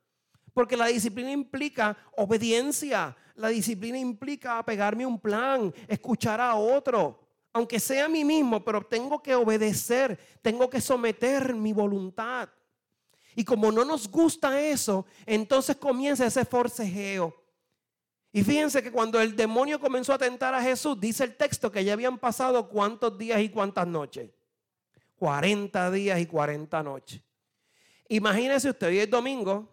Porque 0.53 0.77
la 0.77 0.85
disciplina 0.85 1.31
implica 1.31 1.97
obediencia. 2.15 3.15
La 3.35 3.49
disciplina 3.49 3.99
implica 3.99 4.63
pegarme 4.63 5.05
un 5.05 5.19
plan, 5.19 5.73
escuchar 5.85 6.39
a 6.39 6.55
otro. 6.55 7.19
Aunque 7.51 7.77
sea 7.77 8.05
a 8.05 8.09
mí 8.09 8.23
mismo, 8.23 8.63
pero 8.63 8.81
tengo 8.81 9.21
que 9.21 9.35
obedecer, 9.35 10.17
tengo 10.41 10.69
que 10.69 10.79
someter 10.79 11.53
mi 11.53 11.73
voluntad. 11.73 12.49
Y 13.35 13.43
como 13.43 13.71
no 13.71 13.83
nos 13.83 14.09
gusta 14.09 14.59
eso, 14.61 15.05
entonces 15.25 15.75
comienza 15.75 16.25
ese 16.25 16.45
forcejeo. 16.45 17.35
Y 18.31 18.43
fíjense 18.43 18.81
que 18.81 18.91
cuando 18.91 19.19
el 19.21 19.35
demonio 19.35 19.79
comenzó 19.79 20.13
a 20.13 20.17
tentar 20.17 20.53
a 20.53 20.61
Jesús, 20.61 20.99
dice 20.99 21.23
el 21.23 21.35
texto 21.35 21.71
que 21.71 21.83
ya 21.83 21.93
habían 21.93 22.17
pasado 22.17 22.67
cuántos 22.67 23.17
días 23.17 23.39
y 23.41 23.49
cuántas 23.49 23.87
noches. 23.87 24.29
40 25.17 25.91
días 25.91 26.19
y 26.19 26.25
40 26.25 26.83
noches. 26.83 27.21
Imagínese 28.09 28.69
usted, 28.69 28.87
hoy 28.87 28.99
es 28.99 29.09
domingo, 29.09 29.69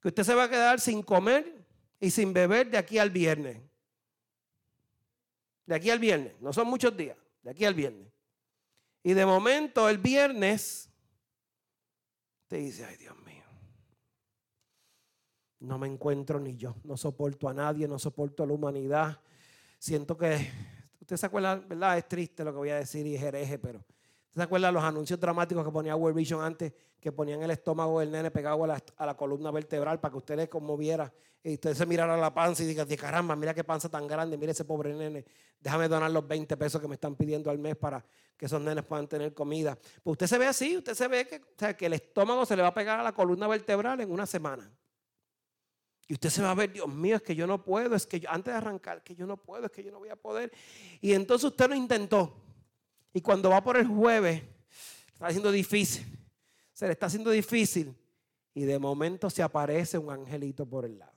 que 0.00 0.08
usted 0.08 0.24
se 0.24 0.34
va 0.34 0.44
a 0.44 0.50
quedar 0.50 0.80
sin 0.80 1.02
comer 1.02 1.64
y 2.00 2.10
sin 2.10 2.32
beber 2.32 2.70
de 2.70 2.78
aquí 2.78 2.98
al 2.98 3.10
viernes. 3.10 3.58
De 5.66 5.74
aquí 5.74 5.90
al 5.90 5.98
viernes, 5.98 6.34
no 6.40 6.52
son 6.52 6.68
muchos 6.68 6.96
días, 6.96 7.16
de 7.42 7.50
aquí 7.50 7.64
al 7.64 7.74
viernes. 7.74 8.12
Y 9.02 9.12
de 9.12 9.26
momento 9.26 9.88
el 9.88 9.98
viernes 9.98 10.90
te 12.46 12.56
dice, 12.56 12.84
ay 12.84 12.96
Dios 12.96 13.16
mío, 13.24 13.44
no 15.60 15.78
me 15.78 15.86
encuentro 15.86 16.38
ni 16.38 16.56
yo, 16.56 16.76
no 16.84 16.96
soporto 16.96 17.48
a 17.48 17.54
nadie, 17.54 17.88
no 17.88 17.98
soporto 17.98 18.42
a 18.42 18.46
la 18.46 18.52
humanidad. 18.52 19.20
Siento 19.78 20.16
que, 20.16 20.50
usted 21.00 21.16
se 21.16 21.26
acuerda, 21.26 21.56
¿verdad? 21.56 21.98
Es 21.98 22.08
triste 22.08 22.44
lo 22.44 22.52
que 22.52 22.58
voy 22.58 22.70
a 22.70 22.76
decir 22.76 23.06
y 23.06 23.14
es 23.14 23.22
hereje, 23.22 23.58
pero 23.58 23.84
¿Se 24.34 24.42
acuerdan 24.42 24.74
los 24.74 24.82
anuncios 24.82 25.20
dramáticos 25.20 25.64
que 25.64 25.70
ponía 25.70 25.94
World 25.94 26.16
Vision 26.16 26.42
antes? 26.42 26.72
Que 27.00 27.12
ponían 27.12 27.42
el 27.42 27.50
estómago 27.52 28.00
del 28.00 28.10
nene 28.10 28.30
pegado 28.30 28.64
a 28.64 29.06
la, 29.06 29.16
columna 29.16 29.52
vertebral 29.52 30.00
para 30.00 30.12
que 30.12 30.18
usted 30.18 30.36
le 30.36 30.48
conmoviera 30.48 31.12
y 31.42 31.54
usted 31.54 31.74
se 31.74 31.86
mirara 31.86 32.16
la 32.16 32.32
panza 32.34 32.64
y 32.64 32.66
diga, 32.66 32.86
caramba, 32.96 33.36
mira 33.36 33.54
qué 33.54 33.62
panza 33.62 33.88
tan 33.88 34.08
grande, 34.08 34.36
mira 34.36 34.50
ese 34.50 34.64
pobre 34.64 34.92
nene. 34.92 35.24
Déjame 35.60 35.88
donar 35.88 36.10
los 36.10 36.26
20 36.26 36.56
pesos 36.56 36.80
que 36.80 36.88
me 36.88 36.94
están 36.94 37.14
pidiendo 37.14 37.50
al 37.50 37.58
mes 37.58 37.76
para 37.76 38.04
que 38.36 38.46
esos 38.46 38.60
nenes 38.60 38.84
puedan 38.84 39.06
tener 39.06 39.32
comida. 39.34 39.78
Pues 40.02 40.14
usted 40.14 40.26
se 40.26 40.38
ve 40.38 40.46
así, 40.46 40.78
usted 40.78 40.94
se 40.94 41.06
ve 41.06 41.28
que, 41.28 41.76
que 41.76 41.86
el 41.86 41.92
estómago 41.92 42.44
se 42.44 42.56
le 42.56 42.62
va 42.62 42.68
a 42.68 42.74
pegar 42.74 42.98
a 42.98 43.02
la 43.02 43.12
columna 43.12 43.46
vertebral 43.46 44.00
en 44.00 44.10
una 44.10 44.26
semana. 44.26 44.68
Y 46.08 46.14
usted 46.14 46.28
se 46.28 46.42
va 46.42 46.50
a 46.50 46.54
ver, 46.54 46.72
Dios 46.72 46.88
mío, 46.88 47.16
es 47.16 47.22
que 47.22 47.36
yo 47.36 47.46
no 47.46 47.62
puedo, 47.62 47.94
es 47.94 48.06
que 48.06 48.20
yo, 48.20 48.30
antes 48.30 48.52
de 48.52 48.58
arrancar, 48.58 49.02
que 49.02 49.14
yo 49.14 49.26
no 49.26 49.36
puedo, 49.36 49.66
es 49.66 49.72
que 49.72 49.82
yo 49.82 49.92
no 49.92 50.00
voy 50.00 50.10
a 50.10 50.16
poder. 50.16 50.52
Y 51.00 51.12
entonces 51.12 51.44
usted 51.44 51.68
lo 51.68 51.74
intentó. 51.74 52.43
Y 53.14 53.22
cuando 53.22 53.48
va 53.48 53.62
por 53.62 53.76
el 53.76 53.86
jueves, 53.86 54.42
está 55.12 55.28
haciendo 55.28 55.52
difícil. 55.52 56.04
Se 56.72 56.86
le 56.86 56.92
está 56.92 57.06
haciendo 57.06 57.30
difícil. 57.30 57.96
Y 58.52 58.64
de 58.64 58.78
momento 58.78 59.30
se 59.30 59.42
aparece 59.42 59.96
un 59.96 60.10
angelito 60.10 60.66
por 60.66 60.84
el 60.84 60.98
lado. 60.98 61.12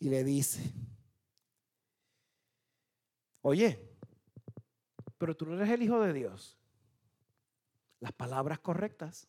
Y 0.00 0.10
le 0.10 0.24
dice, 0.24 0.72
oye, 3.42 3.80
pero 5.18 5.36
tú 5.36 5.46
no 5.46 5.54
eres 5.54 5.70
el 5.70 5.82
hijo 5.82 6.00
de 6.00 6.12
Dios. 6.12 6.58
Las 8.00 8.12
palabras 8.12 8.58
correctas. 8.58 9.28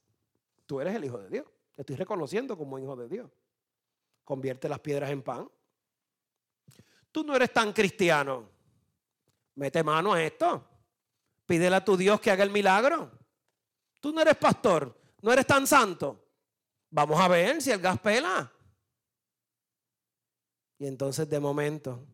Tú 0.66 0.82
eres 0.82 0.96
el 0.96 1.06
hijo 1.06 1.20
de 1.20 1.30
Dios. 1.30 1.46
Te 1.76 1.84
estoy 1.84 1.96
reconociendo 1.96 2.58
como 2.58 2.80
hijo 2.80 2.96
de 2.96 3.08
Dios. 3.08 3.32
Convierte 4.24 4.68
las 4.68 4.80
piedras 4.80 5.12
en 5.12 5.22
pan. 5.22 5.48
Tú 7.12 7.24
no 7.24 7.36
eres 7.36 7.54
tan 7.54 7.72
cristiano. 7.72 8.57
Mete 9.58 9.84
mano 9.84 10.14
a 10.14 10.24
esto. 10.24 10.64
Pídele 11.46 11.76
a 11.76 11.84
tu 11.84 11.98
Dios 11.98 12.22
que 12.22 12.30
haga 12.30 12.44
el 12.44 12.52
milagro. 12.52 13.12
Tú 14.00 14.12
no 14.12 14.22
eres 14.22 14.38
pastor, 14.38 14.96
no 15.22 15.34
eres 15.34 15.48
tan 15.48 15.66
santo. 15.66 16.26
Vamos 16.92 17.20
a 17.20 17.28
ver 17.28 17.62
si 17.62 17.72
el 17.72 17.80
gas 17.80 18.00
pela. 18.00 18.52
Y 20.78 20.86
entonces 20.86 21.28
de 21.28 21.40
momento 21.40 22.06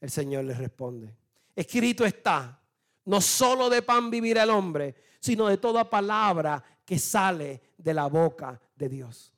el 0.00 0.10
Señor 0.10 0.44
le 0.44 0.54
responde. 0.54 1.16
Escrito 1.56 2.04
está, 2.04 2.60
No 3.06 3.20
solo 3.20 3.70
de 3.70 3.80
pan 3.80 4.10
vivirá 4.10 4.42
el 4.42 4.50
hombre, 4.50 4.94
sino 5.20 5.46
de 5.48 5.56
toda 5.56 5.88
palabra 5.88 6.62
que 6.84 6.98
sale 6.98 7.72
de 7.78 7.94
la 7.94 8.06
boca 8.06 8.60
de 8.74 8.88
Dios. 8.90 9.32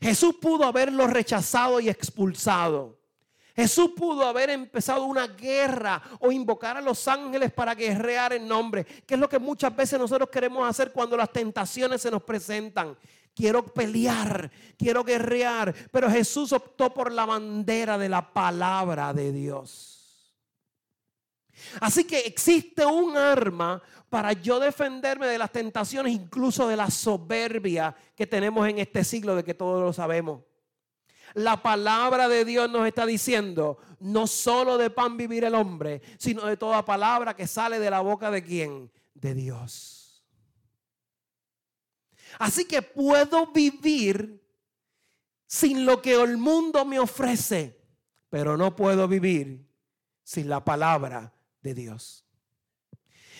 Jesús 0.00 0.36
pudo 0.40 0.64
haberlo 0.64 1.06
rechazado 1.06 1.80
y 1.80 1.90
expulsado. 1.90 2.99
Jesús 3.54 3.90
pudo 3.96 4.26
haber 4.26 4.50
empezado 4.50 5.04
una 5.04 5.26
guerra 5.26 6.02
o 6.20 6.30
invocar 6.30 6.76
a 6.76 6.80
los 6.80 7.06
ángeles 7.08 7.52
para 7.52 7.74
guerrear 7.74 8.32
en 8.32 8.46
nombre, 8.46 8.84
que 8.84 9.14
es 9.14 9.20
lo 9.20 9.28
que 9.28 9.38
muchas 9.38 9.74
veces 9.74 9.98
nosotros 9.98 10.28
queremos 10.30 10.68
hacer 10.68 10.92
cuando 10.92 11.16
las 11.16 11.32
tentaciones 11.32 12.02
se 12.02 12.10
nos 12.10 12.22
presentan. 12.22 12.96
Quiero 13.34 13.64
pelear, 13.64 14.50
quiero 14.76 15.04
guerrear, 15.04 15.74
pero 15.90 16.10
Jesús 16.10 16.52
optó 16.52 16.92
por 16.92 17.12
la 17.12 17.24
bandera 17.24 17.96
de 17.96 18.08
la 18.08 18.32
palabra 18.32 19.12
de 19.12 19.32
Dios. 19.32 20.00
Así 21.80 22.04
que 22.04 22.20
existe 22.20 22.84
un 22.84 23.16
arma 23.16 23.82
para 24.08 24.32
yo 24.32 24.58
defenderme 24.58 25.26
de 25.26 25.38
las 25.38 25.52
tentaciones, 25.52 26.12
incluso 26.12 26.66
de 26.66 26.76
la 26.76 26.90
soberbia 26.90 27.94
que 28.16 28.26
tenemos 28.26 28.68
en 28.68 28.78
este 28.78 29.04
siglo, 29.04 29.36
de 29.36 29.44
que 29.44 29.54
todos 29.54 29.80
lo 29.80 29.92
sabemos. 29.92 30.40
La 31.34 31.62
palabra 31.62 32.28
de 32.28 32.44
Dios 32.44 32.70
nos 32.70 32.86
está 32.86 33.06
diciendo, 33.06 33.78
no 34.00 34.26
solo 34.26 34.78
de 34.78 34.90
pan 34.90 35.16
vivir 35.16 35.44
el 35.44 35.54
hombre, 35.54 36.02
sino 36.18 36.46
de 36.46 36.56
toda 36.56 36.84
palabra 36.84 37.34
que 37.34 37.46
sale 37.46 37.78
de 37.78 37.90
la 37.90 38.00
boca 38.00 38.30
de 38.30 38.42
quién? 38.42 38.90
De 39.14 39.34
Dios. 39.34 40.24
Así 42.38 42.64
que 42.64 42.82
puedo 42.82 43.48
vivir 43.48 44.40
sin 45.46 45.84
lo 45.84 46.00
que 46.00 46.14
el 46.14 46.36
mundo 46.36 46.84
me 46.84 46.98
ofrece, 46.98 47.80
pero 48.28 48.56
no 48.56 48.76
puedo 48.76 49.08
vivir 49.08 49.68
sin 50.22 50.48
la 50.48 50.64
palabra 50.64 51.34
de 51.60 51.74
Dios. 51.74 52.24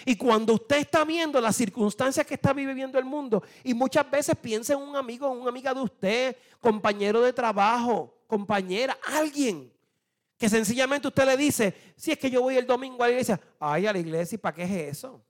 Y 0.04 0.16
cuando 0.16 0.54
usted 0.54 0.78
está 0.78 1.04
viendo 1.04 1.40
las 1.40 1.56
circunstancias 1.56 2.26
que 2.26 2.34
está 2.34 2.52
viviendo 2.52 2.98
el 2.98 3.04
mundo, 3.04 3.42
y 3.64 3.74
muchas 3.74 4.10
veces 4.10 4.36
piensa 4.36 4.72
en 4.72 4.80
un 4.80 4.96
amigo, 4.96 5.30
una 5.30 5.50
amiga 5.50 5.74
de 5.74 5.80
usted, 5.80 6.36
compañero 6.60 7.20
de 7.22 7.32
trabajo, 7.32 8.14
compañera, 8.26 8.96
alguien, 9.02 9.72
que 10.38 10.48
sencillamente 10.48 11.08
usted 11.08 11.26
le 11.26 11.36
dice, 11.36 11.74
si 11.96 12.12
es 12.12 12.18
que 12.18 12.30
yo 12.30 12.40
voy 12.40 12.56
el 12.56 12.66
domingo 12.66 13.02
a 13.02 13.06
la 13.06 13.12
iglesia, 13.12 13.40
ay, 13.58 13.86
a 13.86 13.92
la 13.92 13.98
iglesia, 13.98 14.36
¿y 14.36 14.38
para 14.38 14.56
qué 14.56 14.62
es 14.62 14.96
eso? 14.96 15.22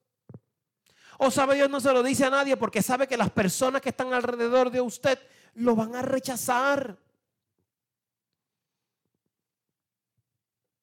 O 1.19 1.31
sabe 1.31 1.55
Dios 1.57 1.69
no 1.69 1.81
se 1.81 1.93
lo 1.93 2.03
dice 2.03 2.25
a 2.25 2.31
nadie 2.31 2.57
porque 2.57 2.81
sabe 2.81 3.07
que 3.07 3.17
las 3.17 3.31
personas 3.31 3.83
que 3.83 3.91
están 3.91 4.15
alrededor 4.15 4.71
de 4.71 4.81
usted 4.81 5.19
lo 5.55 5.77
van 5.77 5.95
a 5.95 6.03
rechazar. 6.03 6.97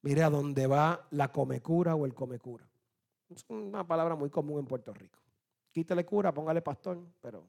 Mire 0.03 0.23
a 0.23 0.29
dónde 0.29 0.67
va 0.67 1.07
la 1.09 1.31
comecura 1.31 1.95
o 1.95 2.05
el 2.05 2.13
comecura. 2.13 2.67
Es 3.29 3.45
una 3.49 3.85
palabra 3.85 4.15
muy 4.15 4.29
común 4.29 4.59
en 4.59 4.65
Puerto 4.65 4.93
Rico. 4.93 5.19
Quítale 5.71 6.05
cura, 6.05 6.33
póngale 6.33 6.61
pastor, 6.61 6.99
pero 7.21 7.47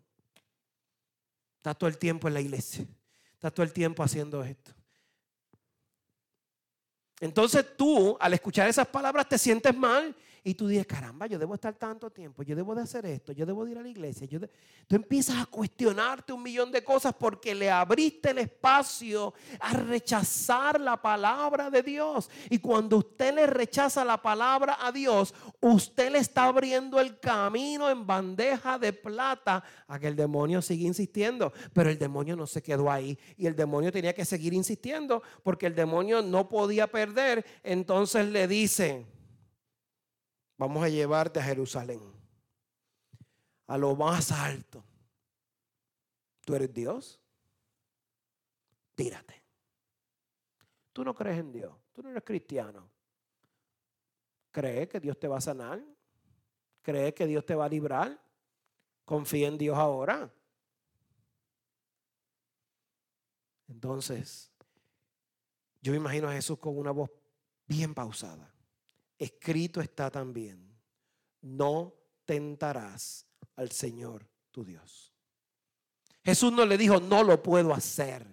está 1.56 1.74
todo 1.74 1.88
el 1.88 1.98
tiempo 1.98 2.28
en 2.28 2.34
la 2.34 2.40
iglesia. 2.40 2.86
Está 3.32 3.50
todo 3.50 3.64
el 3.64 3.72
tiempo 3.72 4.02
haciendo 4.02 4.42
esto. 4.42 4.72
Entonces 7.20 7.76
tú, 7.76 8.16
al 8.20 8.34
escuchar 8.34 8.68
esas 8.68 8.86
palabras, 8.86 9.28
te 9.28 9.38
sientes 9.38 9.76
mal 9.76 10.14
y 10.48 10.54
tú 10.54 10.66
dices, 10.66 10.86
caramba, 10.86 11.26
yo 11.26 11.38
debo 11.38 11.54
estar 11.54 11.74
tanto 11.74 12.08
tiempo, 12.08 12.42
yo 12.42 12.56
debo 12.56 12.74
de 12.74 12.80
hacer 12.80 13.04
esto, 13.04 13.32
yo 13.32 13.44
debo 13.44 13.66
de 13.66 13.72
ir 13.72 13.78
a 13.78 13.82
la 13.82 13.88
iglesia. 13.88 14.26
Yo 14.26 14.40
Tú 14.86 14.96
empiezas 14.96 15.36
a 15.36 15.44
cuestionarte 15.44 16.32
un 16.32 16.42
millón 16.42 16.72
de 16.72 16.82
cosas 16.82 17.12
porque 17.12 17.54
le 17.54 17.70
abriste 17.70 18.30
el 18.30 18.38
espacio 18.38 19.34
a 19.60 19.74
rechazar 19.74 20.80
la 20.80 20.96
palabra 20.96 21.68
de 21.68 21.82
Dios. 21.82 22.30
Y 22.48 22.60
cuando 22.60 22.96
usted 22.96 23.34
le 23.34 23.46
rechaza 23.46 24.02
la 24.06 24.22
palabra 24.22 24.78
a 24.80 24.90
Dios, 24.90 25.34
usted 25.60 26.10
le 26.12 26.18
está 26.18 26.44
abriendo 26.44 26.98
el 26.98 27.20
camino 27.20 27.90
en 27.90 28.06
bandeja 28.06 28.78
de 28.78 28.94
plata 28.94 29.62
a 29.86 29.98
que 29.98 30.08
el 30.08 30.16
demonio 30.16 30.62
siga 30.62 30.86
insistiendo. 30.86 31.52
Pero 31.74 31.90
el 31.90 31.98
demonio 31.98 32.34
no 32.36 32.46
se 32.46 32.62
quedó 32.62 32.90
ahí 32.90 33.18
y 33.36 33.44
el 33.44 33.54
demonio 33.54 33.92
tenía 33.92 34.14
que 34.14 34.24
seguir 34.24 34.54
insistiendo 34.54 35.22
porque 35.42 35.66
el 35.66 35.74
demonio 35.74 36.22
no 36.22 36.48
podía 36.48 36.86
perder. 36.86 37.44
Entonces 37.62 38.26
le 38.28 38.48
dice, 38.48 39.04
Vamos 40.58 40.82
a 40.82 40.88
llevarte 40.88 41.38
a 41.38 41.44
Jerusalén, 41.44 42.02
a 43.68 43.78
lo 43.78 43.94
más 43.94 44.32
alto. 44.32 44.84
¿Tú 46.44 46.56
eres 46.56 46.74
Dios? 46.74 47.20
Tírate. 48.96 49.40
Tú 50.92 51.04
no 51.04 51.14
crees 51.14 51.38
en 51.38 51.52
Dios, 51.52 51.72
tú 51.92 52.02
no 52.02 52.10
eres 52.10 52.24
cristiano. 52.24 52.90
¿Crees 54.50 54.88
que 54.88 54.98
Dios 54.98 55.16
te 55.16 55.28
va 55.28 55.38
a 55.38 55.40
sanar? 55.40 55.80
¿Crees 56.82 57.14
que 57.14 57.26
Dios 57.26 57.46
te 57.46 57.54
va 57.54 57.66
a 57.66 57.68
librar? 57.68 58.20
Confía 59.04 59.46
en 59.46 59.58
Dios 59.58 59.78
ahora. 59.78 60.28
Entonces, 63.68 64.50
yo 65.80 65.94
imagino 65.94 66.28
a 66.28 66.32
Jesús 66.32 66.58
con 66.58 66.76
una 66.76 66.90
voz 66.90 67.10
bien 67.66 67.94
pausada 67.94 68.52
escrito 69.18 69.80
está 69.80 70.10
también, 70.10 70.76
no 71.40 71.94
tentarás 72.24 73.26
al 73.56 73.70
Señor 73.70 74.28
tu 74.50 74.64
Dios. 74.64 75.12
Jesús 76.24 76.52
no 76.52 76.64
le 76.64 76.76
dijo, 76.76 77.00
no 77.00 77.22
lo 77.22 77.42
puedo 77.42 77.72
hacer. 77.74 78.26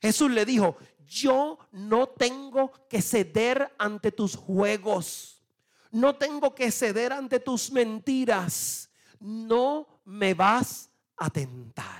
Jesús 0.00 0.30
le 0.30 0.44
dijo, 0.44 0.76
yo 0.98 1.58
no 1.72 2.08
tengo 2.08 2.72
que 2.88 3.02
ceder 3.02 3.74
ante 3.78 4.12
tus 4.12 4.36
juegos. 4.36 5.42
No 5.90 6.14
tengo 6.16 6.54
que 6.54 6.70
ceder 6.70 7.12
ante 7.12 7.40
tus 7.40 7.70
mentiras. 7.72 8.90
No 9.18 10.02
me 10.04 10.34
vas 10.34 10.90
a 11.16 11.28
tentar. 11.30 11.99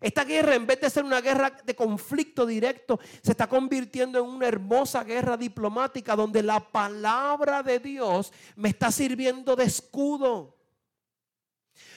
Esta 0.00 0.24
guerra, 0.24 0.54
en 0.54 0.66
vez 0.66 0.80
de 0.80 0.88
ser 0.88 1.04
una 1.04 1.20
guerra 1.20 1.50
de 1.64 1.76
conflicto 1.76 2.46
directo, 2.46 2.98
se 3.22 3.32
está 3.32 3.46
convirtiendo 3.46 4.18
en 4.18 4.24
una 4.24 4.48
hermosa 4.48 5.04
guerra 5.04 5.36
diplomática 5.36 6.16
donde 6.16 6.42
la 6.42 6.60
palabra 6.60 7.62
de 7.62 7.78
Dios 7.80 8.32
me 8.56 8.70
está 8.70 8.90
sirviendo 8.90 9.54
de 9.56 9.64
escudo. 9.64 10.56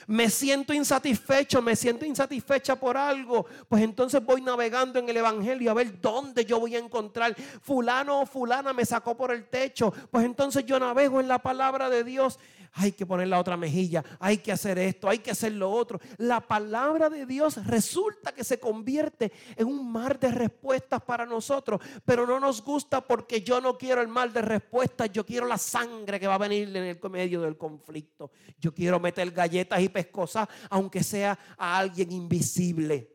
Me 0.06 0.30
siento 0.30 0.72
insatisfecho, 0.72 1.62
me 1.62 1.76
siento 1.76 2.04
insatisfecha 2.04 2.76
por 2.76 2.96
algo. 2.96 3.46
Pues 3.68 3.82
entonces 3.82 4.24
voy 4.24 4.40
navegando 4.40 4.98
en 4.98 5.08
el 5.08 5.16
Evangelio 5.16 5.70
a 5.70 5.74
ver 5.74 6.00
dónde 6.00 6.44
yo 6.44 6.60
voy 6.60 6.76
a 6.76 6.78
encontrar. 6.78 7.34
Fulano 7.62 8.20
o 8.20 8.26
fulana 8.26 8.72
me 8.72 8.84
sacó 8.84 9.16
por 9.16 9.32
el 9.32 9.48
techo. 9.48 9.92
Pues 10.10 10.24
entonces 10.24 10.64
yo 10.66 10.78
navego 10.78 11.20
en 11.20 11.28
la 11.28 11.38
palabra 11.38 11.88
de 11.88 12.04
Dios 12.04 12.38
hay 12.76 12.92
que 12.92 13.06
poner 13.06 13.28
la 13.28 13.38
otra 13.38 13.56
mejilla, 13.56 14.04
hay 14.18 14.38
que 14.38 14.50
hacer 14.50 14.78
esto, 14.78 15.08
hay 15.08 15.18
que 15.18 15.30
hacer 15.30 15.52
lo 15.52 15.70
otro. 15.70 16.00
La 16.18 16.40
palabra 16.40 17.08
de 17.08 17.24
Dios 17.24 17.64
resulta 17.66 18.32
que 18.32 18.42
se 18.42 18.58
convierte 18.58 19.32
en 19.56 19.68
un 19.68 19.92
mar 19.92 20.18
de 20.18 20.32
respuestas 20.32 21.00
para 21.02 21.24
nosotros, 21.24 21.80
pero 22.04 22.26
no 22.26 22.40
nos 22.40 22.62
gusta 22.62 23.00
porque 23.00 23.42
yo 23.42 23.60
no 23.60 23.78
quiero 23.78 24.00
el 24.00 24.08
mar 24.08 24.32
de 24.32 24.42
respuestas, 24.42 25.12
yo 25.12 25.24
quiero 25.24 25.46
la 25.46 25.58
sangre 25.58 26.18
que 26.18 26.26
va 26.26 26.34
a 26.34 26.38
venir 26.38 26.76
en 26.76 26.84
el 26.84 27.10
medio 27.10 27.42
del 27.42 27.56
conflicto. 27.56 28.32
Yo 28.58 28.74
quiero 28.74 28.98
meter 28.98 29.30
galletas 29.30 29.80
y 29.80 29.88
pescosas, 29.94 30.48
aunque 30.68 31.02
sea 31.02 31.38
a 31.56 31.78
alguien 31.78 32.12
invisible. 32.12 33.10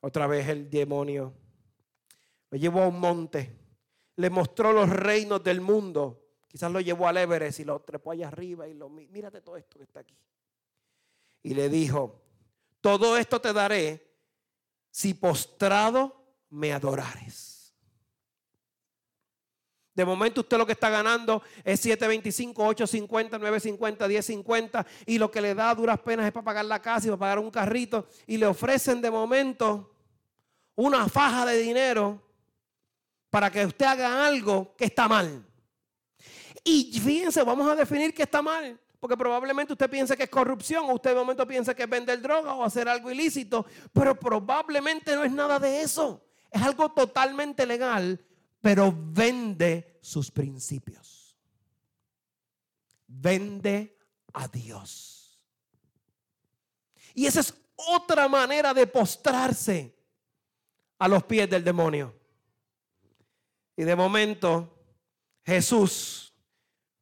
Otra 0.00 0.26
vez 0.26 0.48
el 0.48 0.70
demonio 0.70 1.34
lo 2.50 2.58
llevó 2.58 2.82
a 2.82 2.88
un 2.88 3.00
monte 3.00 3.64
le 4.16 4.30
mostró 4.30 4.72
los 4.72 4.88
reinos 4.88 5.42
del 5.42 5.60
mundo. 5.60 6.20
Quizás 6.48 6.70
lo 6.70 6.80
llevó 6.80 7.08
al 7.08 7.16
Everest 7.16 7.60
y 7.60 7.64
lo 7.64 7.80
trepó 7.80 8.12
allá 8.12 8.28
arriba 8.28 8.68
y 8.68 8.74
lo 8.74 8.88
mírate 8.88 9.40
todo 9.40 9.56
esto 9.56 9.78
que 9.78 9.84
está 9.84 10.00
aquí. 10.00 10.16
Y 11.42 11.54
le 11.54 11.68
dijo, 11.68 12.22
todo 12.80 13.16
esto 13.16 13.40
te 13.40 13.52
daré 13.52 14.14
si 14.90 15.14
postrado 15.14 16.24
me 16.50 16.72
adorares. 16.72 17.53
De 19.94 20.04
momento 20.04 20.40
usted 20.40 20.58
lo 20.58 20.66
que 20.66 20.72
está 20.72 20.90
ganando 20.90 21.42
es 21.62 21.84
7.25, 21.84 22.54
8.50, 22.54 23.38
9.50, 23.38 23.96
10.50 24.08 24.86
y 25.06 25.18
lo 25.18 25.30
que 25.30 25.40
le 25.40 25.54
da 25.54 25.74
duras 25.74 26.00
penas 26.00 26.26
es 26.26 26.32
para 26.32 26.44
pagar 26.44 26.64
la 26.64 26.82
casa 26.82 27.06
y 27.06 27.10
para 27.10 27.20
pagar 27.20 27.38
un 27.38 27.50
carrito 27.50 28.08
y 28.26 28.36
le 28.36 28.46
ofrecen 28.46 29.00
de 29.00 29.10
momento 29.10 29.94
una 30.74 31.08
faja 31.08 31.46
de 31.46 31.58
dinero 31.58 32.20
para 33.30 33.50
que 33.50 33.64
usted 33.64 33.86
haga 33.86 34.26
algo 34.26 34.74
que 34.76 34.86
está 34.86 35.06
mal. 35.06 35.44
Y 36.64 36.98
fíjense, 36.98 37.42
vamos 37.42 37.70
a 37.70 37.76
definir 37.76 38.14
que 38.14 38.22
está 38.22 38.40
mal. 38.40 38.80
Porque 39.04 39.18
probablemente 39.18 39.74
usted 39.74 39.90
piense 39.90 40.16
que 40.16 40.22
es 40.22 40.30
corrupción, 40.30 40.86
o 40.88 40.94
usted 40.94 41.10
de 41.10 41.16
momento 41.16 41.46
piensa 41.46 41.74
que 41.74 41.82
es 41.82 41.90
vender 41.90 42.22
droga 42.22 42.54
o 42.54 42.64
hacer 42.64 42.88
algo 42.88 43.10
ilícito, 43.10 43.66
pero 43.92 44.18
probablemente 44.18 45.14
no 45.14 45.24
es 45.24 45.30
nada 45.30 45.58
de 45.58 45.82
eso. 45.82 46.24
Es 46.50 46.62
algo 46.62 46.90
totalmente 46.90 47.66
legal, 47.66 48.18
pero 48.64 48.96
vende 48.96 49.98
sus 50.00 50.30
principios. 50.30 51.36
Vende 53.06 53.98
a 54.32 54.48
Dios. 54.48 55.38
Y 57.12 57.26
esa 57.26 57.40
es 57.40 57.52
otra 57.74 58.26
manera 58.26 58.72
de 58.72 58.86
postrarse 58.86 59.94
a 60.98 61.06
los 61.08 61.24
pies 61.24 61.50
del 61.50 61.62
demonio. 61.62 62.18
Y 63.76 63.82
de 63.82 63.94
momento 63.94 64.86
Jesús 65.44 66.32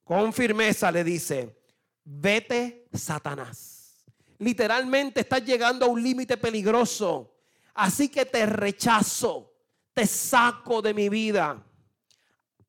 con 0.03 0.33
firmeza 0.33 0.91
le 0.91 1.05
dice, 1.05 1.63
vete 2.03 2.89
Satanás. 2.93 4.05
Literalmente 4.39 5.21
estás 5.21 5.45
llegando 5.45 5.87
a 5.87 5.91
un 5.91 6.03
límite 6.03 6.37
peligroso. 6.37 7.37
Así 7.73 8.09
que 8.09 8.27
te 8.27 8.47
rechazo, 8.47 9.52
te 9.95 10.07
saco 10.07 10.83
de 10.83 10.95
mi 10.95 11.09
vida. 11.09 11.63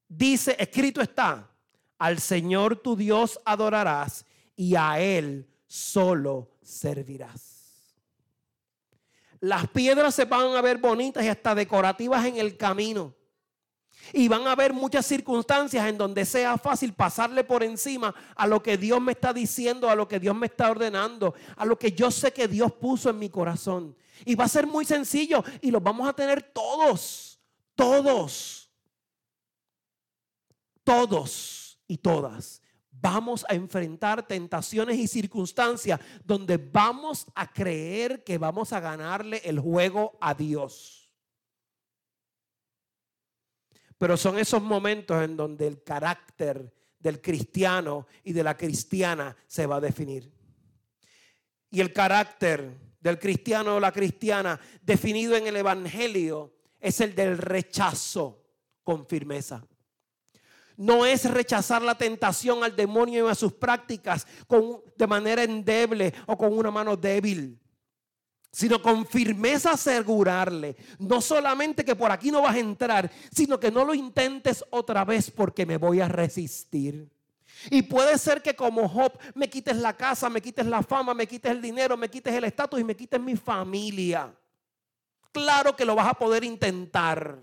Dice, 0.07 0.55
escrito 0.59 1.01
está, 1.01 1.49
al 1.97 2.19
Señor 2.19 2.77
tu 2.77 2.95
Dios 2.95 3.39
adorarás 3.45 4.25
y 4.55 4.75
a 4.75 4.99
Él 4.99 5.47
solo 5.67 6.51
servirás. 6.61 7.53
Las 9.39 9.67
piedras 9.67 10.15
se 10.15 10.25
van 10.25 10.55
a 10.55 10.61
ver 10.61 10.77
bonitas 10.77 11.23
y 11.23 11.27
hasta 11.27 11.53
decorativas 11.55 12.25
en 12.25 12.37
el 12.37 12.55
camino. 12.55 13.13
Y 14.11 14.27
van 14.27 14.47
a 14.47 14.51
haber 14.51 14.73
muchas 14.73 15.05
circunstancias 15.05 15.87
en 15.87 15.97
donde 15.97 16.25
sea 16.25 16.57
fácil 16.57 16.93
pasarle 16.93 17.43
por 17.43 17.63
encima 17.63 18.13
a 18.35 18.47
lo 18.47 18.61
que 18.61 18.77
Dios 18.77 19.01
me 19.01 19.13
está 19.13 19.33
diciendo, 19.33 19.89
a 19.89 19.95
lo 19.95 20.07
que 20.07 20.19
Dios 20.19 20.35
me 20.35 20.47
está 20.47 20.71
ordenando, 20.71 21.33
a 21.55 21.65
lo 21.65 21.77
que 21.77 21.91
yo 21.91 22.11
sé 22.11 22.31
que 22.33 22.47
Dios 22.47 22.71
puso 22.73 23.09
en 23.09 23.19
mi 23.19 23.29
corazón. 23.29 23.95
Y 24.25 24.35
va 24.35 24.45
a 24.45 24.49
ser 24.49 24.67
muy 24.67 24.85
sencillo 24.85 25.43
y 25.61 25.71
lo 25.71 25.81
vamos 25.81 26.07
a 26.07 26.13
tener 26.13 26.41
todos, 26.41 27.39
todos, 27.75 28.69
todos 30.83 31.79
y 31.87 31.97
todas. 31.97 32.61
Vamos 32.91 33.45
a 33.49 33.55
enfrentar 33.55 34.25
tentaciones 34.25 34.97
y 34.97 35.07
circunstancias 35.07 35.99
donde 36.23 36.57
vamos 36.57 37.25
a 37.35 37.51
creer 37.51 38.23
que 38.23 38.37
vamos 38.37 38.71
a 38.71 38.79
ganarle 38.79 39.41
el 39.43 39.59
juego 39.59 40.17
a 40.21 40.33
Dios. 40.33 41.11
Pero 43.97 44.15
son 44.15 44.37
esos 44.37 44.61
momentos 44.61 45.21
en 45.23 45.35
donde 45.35 45.67
el 45.67 45.83
carácter 45.83 46.73
del 46.99 47.21
cristiano 47.21 48.07
y 48.23 48.31
de 48.31 48.43
la 48.43 48.55
cristiana 48.55 49.35
se 49.47 49.65
va 49.65 49.75
a 49.75 49.81
definir. 49.81 50.31
Y 51.69 51.81
el 51.81 51.91
carácter 51.91 52.77
del 53.03 53.19
cristiano 53.19 53.75
o 53.75 53.79
la 53.79 53.91
cristiana 53.91 54.59
definido 54.81 55.35
en 55.35 55.45
el 55.45 55.57
Evangelio 55.57 56.53
es 56.79 57.01
el 57.01 57.13
del 57.13 57.37
rechazo 57.37 58.41
con 58.81 59.05
firmeza. 59.05 59.63
No 60.77 61.05
es 61.05 61.29
rechazar 61.29 61.81
la 61.81 61.97
tentación 61.97 62.63
al 62.63 62.75
demonio 62.75 63.27
y 63.27 63.29
a 63.29 63.35
sus 63.35 63.53
prácticas 63.53 64.25
con, 64.47 64.81
de 64.95 65.05
manera 65.05 65.43
endeble 65.43 66.13
o 66.25 66.37
con 66.37 66.57
una 66.57 66.71
mano 66.71 66.95
débil 66.95 67.59
sino 68.55 68.79
con 68.83 69.07
firmeza 69.07 69.71
asegurarle, 69.71 70.75
no 70.99 71.21
solamente 71.21 71.83
que 71.83 71.95
por 71.95 72.11
aquí 72.11 72.29
no 72.29 72.43
vas 72.43 72.55
a 72.55 72.59
entrar, 72.59 73.09
sino 73.31 73.59
que 73.59 73.71
no 73.71 73.83
lo 73.83 73.95
intentes 73.95 74.63
otra 74.69 75.03
vez 75.03 75.31
porque 75.31 75.65
me 75.65 75.77
voy 75.77 76.01
a 76.01 76.07
resistir. 76.07 77.09
Y 77.69 77.83
puede 77.83 78.17
ser 78.17 78.41
que 78.41 78.55
como 78.55 78.87
Job 78.89 79.17
me 79.35 79.49
quites 79.49 79.77
la 79.77 79.95
casa, 79.95 80.29
me 80.29 80.41
quites 80.41 80.65
la 80.65 80.83
fama, 80.83 81.13
me 81.13 81.27
quites 81.27 81.51
el 81.51 81.61
dinero, 81.61 81.95
me 81.95 82.09
quites 82.09 82.33
el 82.33 82.43
estatus 82.43 82.79
y 82.79 82.83
me 82.83 82.95
quites 82.95 83.19
mi 83.19 83.35
familia. 83.35 84.33
Claro 85.31 85.75
que 85.75 85.85
lo 85.85 85.95
vas 85.95 86.07
a 86.07 86.13
poder 86.13 86.43
intentar, 86.43 87.39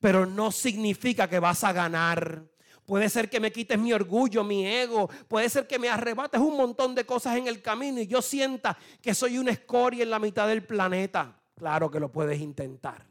pero 0.00 0.24
no 0.24 0.50
significa 0.50 1.28
que 1.28 1.38
vas 1.38 1.62
a 1.64 1.72
ganar. 1.72 2.44
Puede 2.86 3.08
ser 3.08 3.30
que 3.30 3.40
me 3.40 3.52
quites 3.52 3.78
mi 3.78 3.92
orgullo, 3.92 4.42
mi 4.42 4.66
ego. 4.66 5.08
Puede 5.28 5.48
ser 5.48 5.66
que 5.66 5.78
me 5.78 5.88
arrebates 5.88 6.40
un 6.40 6.56
montón 6.56 6.94
de 6.94 7.06
cosas 7.06 7.36
en 7.36 7.46
el 7.46 7.62
camino 7.62 8.00
y 8.00 8.06
yo 8.06 8.20
sienta 8.20 8.76
que 9.00 9.14
soy 9.14 9.38
una 9.38 9.52
escoria 9.52 10.02
en 10.02 10.10
la 10.10 10.18
mitad 10.18 10.48
del 10.48 10.64
planeta. 10.64 11.40
Claro 11.54 11.90
que 11.90 12.00
lo 12.00 12.10
puedes 12.10 12.40
intentar. 12.40 13.06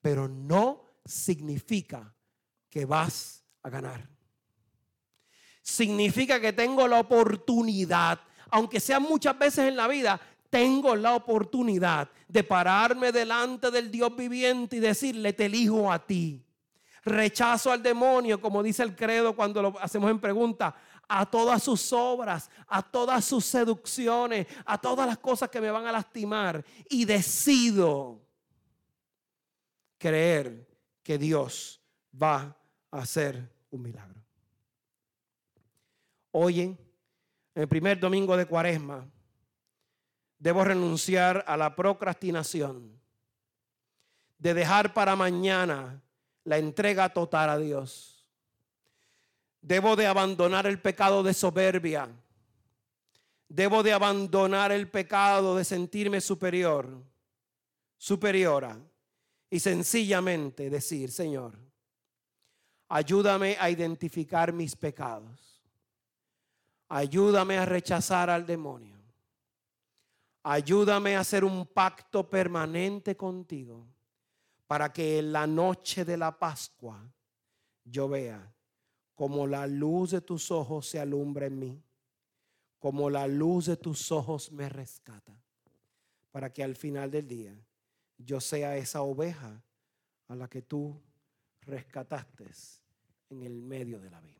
Pero 0.00 0.28
no 0.28 0.84
significa 1.04 2.14
que 2.68 2.84
vas 2.84 3.44
a 3.62 3.70
ganar. 3.70 4.08
Significa 5.62 6.40
que 6.40 6.52
tengo 6.52 6.88
la 6.88 7.00
oportunidad, 7.00 8.20
aunque 8.50 8.80
sea 8.80 8.98
muchas 9.00 9.38
veces 9.38 9.68
en 9.68 9.76
la 9.76 9.86
vida, 9.88 10.20
tengo 10.50 10.96
la 10.96 11.14
oportunidad 11.14 12.08
de 12.26 12.42
pararme 12.42 13.12
delante 13.12 13.70
del 13.70 13.90
Dios 13.90 14.14
viviente 14.16 14.76
y 14.76 14.80
decirle, 14.80 15.32
te 15.32 15.46
elijo 15.46 15.90
a 15.90 16.04
ti. 16.04 16.44
Rechazo 17.04 17.72
al 17.72 17.82
demonio, 17.82 18.40
como 18.40 18.62
dice 18.62 18.82
el 18.82 18.94
credo 18.94 19.34
cuando 19.34 19.62
lo 19.62 19.80
hacemos 19.80 20.10
en 20.10 20.18
pregunta, 20.18 20.74
a 21.08 21.26
todas 21.26 21.62
sus 21.62 21.92
obras, 21.92 22.50
a 22.68 22.82
todas 22.82 23.24
sus 23.24 23.44
seducciones, 23.44 24.46
a 24.64 24.78
todas 24.78 25.06
las 25.06 25.18
cosas 25.18 25.48
que 25.48 25.60
me 25.60 25.70
van 25.70 25.86
a 25.86 25.92
lastimar. 25.92 26.64
Y 26.88 27.04
decido 27.04 28.20
creer 29.98 30.68
que 31.02 31.18
Dios 31.18 31.80
va 32.20 32.56
a 32.90 32.98
hacer 32.98 33.50
un 33.70 33.82
milagro. 33.82 34.19
Hoy, 36.32 36.60
en 36.60 36.78
el 37.54 37.68
primer 37.68 37.98
domingo 37.98 38.36
de 38.36 38.46
cuaresma, 38.46 39.06
debo 40.38 40.64
renunciar 40.64 41.44
a 41.46 41.56
la 41.56 41.74
procrastinación, 41.76 42.98
de 44.38 44.54
dejar 44.54 44.94
para 44.94 45.14
mañana 45.16 46.02
la 46.44 46.56
entrega 46.56 47.12
total 47.12 47.50
a 47.50 47.58
Dios. 47.58 48.26
Debo 49.60 49.96
de 49.96 50.06
abandonar 50.06 50.66
el 50.66 50.80
pecado 50.80 51.22
de 51.22 51.34
soberbia. 51.34 52.08
Debo 53.48 53.82
de 53.82 53.92
abandonar 53.92 54.72
el 54.72 54.88
pecado 54.88 55.56
de 55.56 55.64
sentirme 55.64 56.20
superior, 56.20 56.88
superiora. 57.98 58.78
Y 59.50 59.60
sencillamente 59.60 60.70
decir, 60.70 61.10
Señor, 61.10 61.58
ayúdame 62.88 63.56
a 63.60 63.68
identificar 63.68 64.52
mis 64.52 64.74
pecados. 64.76 65.49
Ayúdame 66.90 67.56
a 67.56 67.64
rechazar 67.64 68.30
al 68.30 68.44
demonio. 68.44 68.98
Ayúdame 70.42 71.16
a 71.16 71.20
hacer 71.20 71.44
un 71.44 71.66
pacto 71.66 72.28
permanente 72.28 73.16
contigo 73.16 73.86
para 74.66 74.92
que 74.92 75.20
en 75.20 75.32
la 75.32 75.46
noche 75.46 76.04
de 76.04 76.16
la 76.16 76.36
Pascua 76.36 77.00
yo 77.84 78.08
vea 78.08 78.52
como 79.14 79.46
la 79.46 79.66
luz 79.66 80.12
de 80.12 80.20
tus 80.20 80.50
ojos 80.50 80.88
se 80.88 80.98
alumbra 80.98 81.46
en 81.46 81.58
mí, 81.58 81.82
como 82.78 83.10
la 83.10 83.26
luz 83.26 83.66
de 83.66 83.76
tus 83.76 84.10
ojos 84.10 84.50
me 84.50 84.68
rescata, 84.68 85.38
para 86.30 86.52
que 86.52 86.64
al 86.64 86.74
final 86.74 87.10
del 87.10 87.28
día 87.28 87.54
yo 88.16 88.40
sea 88.40 88.76
esa 88.76 89.02
oveja 89.02 89.62
a 90.26 90.34
la 90.34 90.48
que 90.48 90.62
tú 90.62 91.00
rescataste 91.60 92.50
en 93.28 93.42
el 93.42 93.60
medio 93.60 94.00
del 94.00 94.14
abismo. 94.14 94.39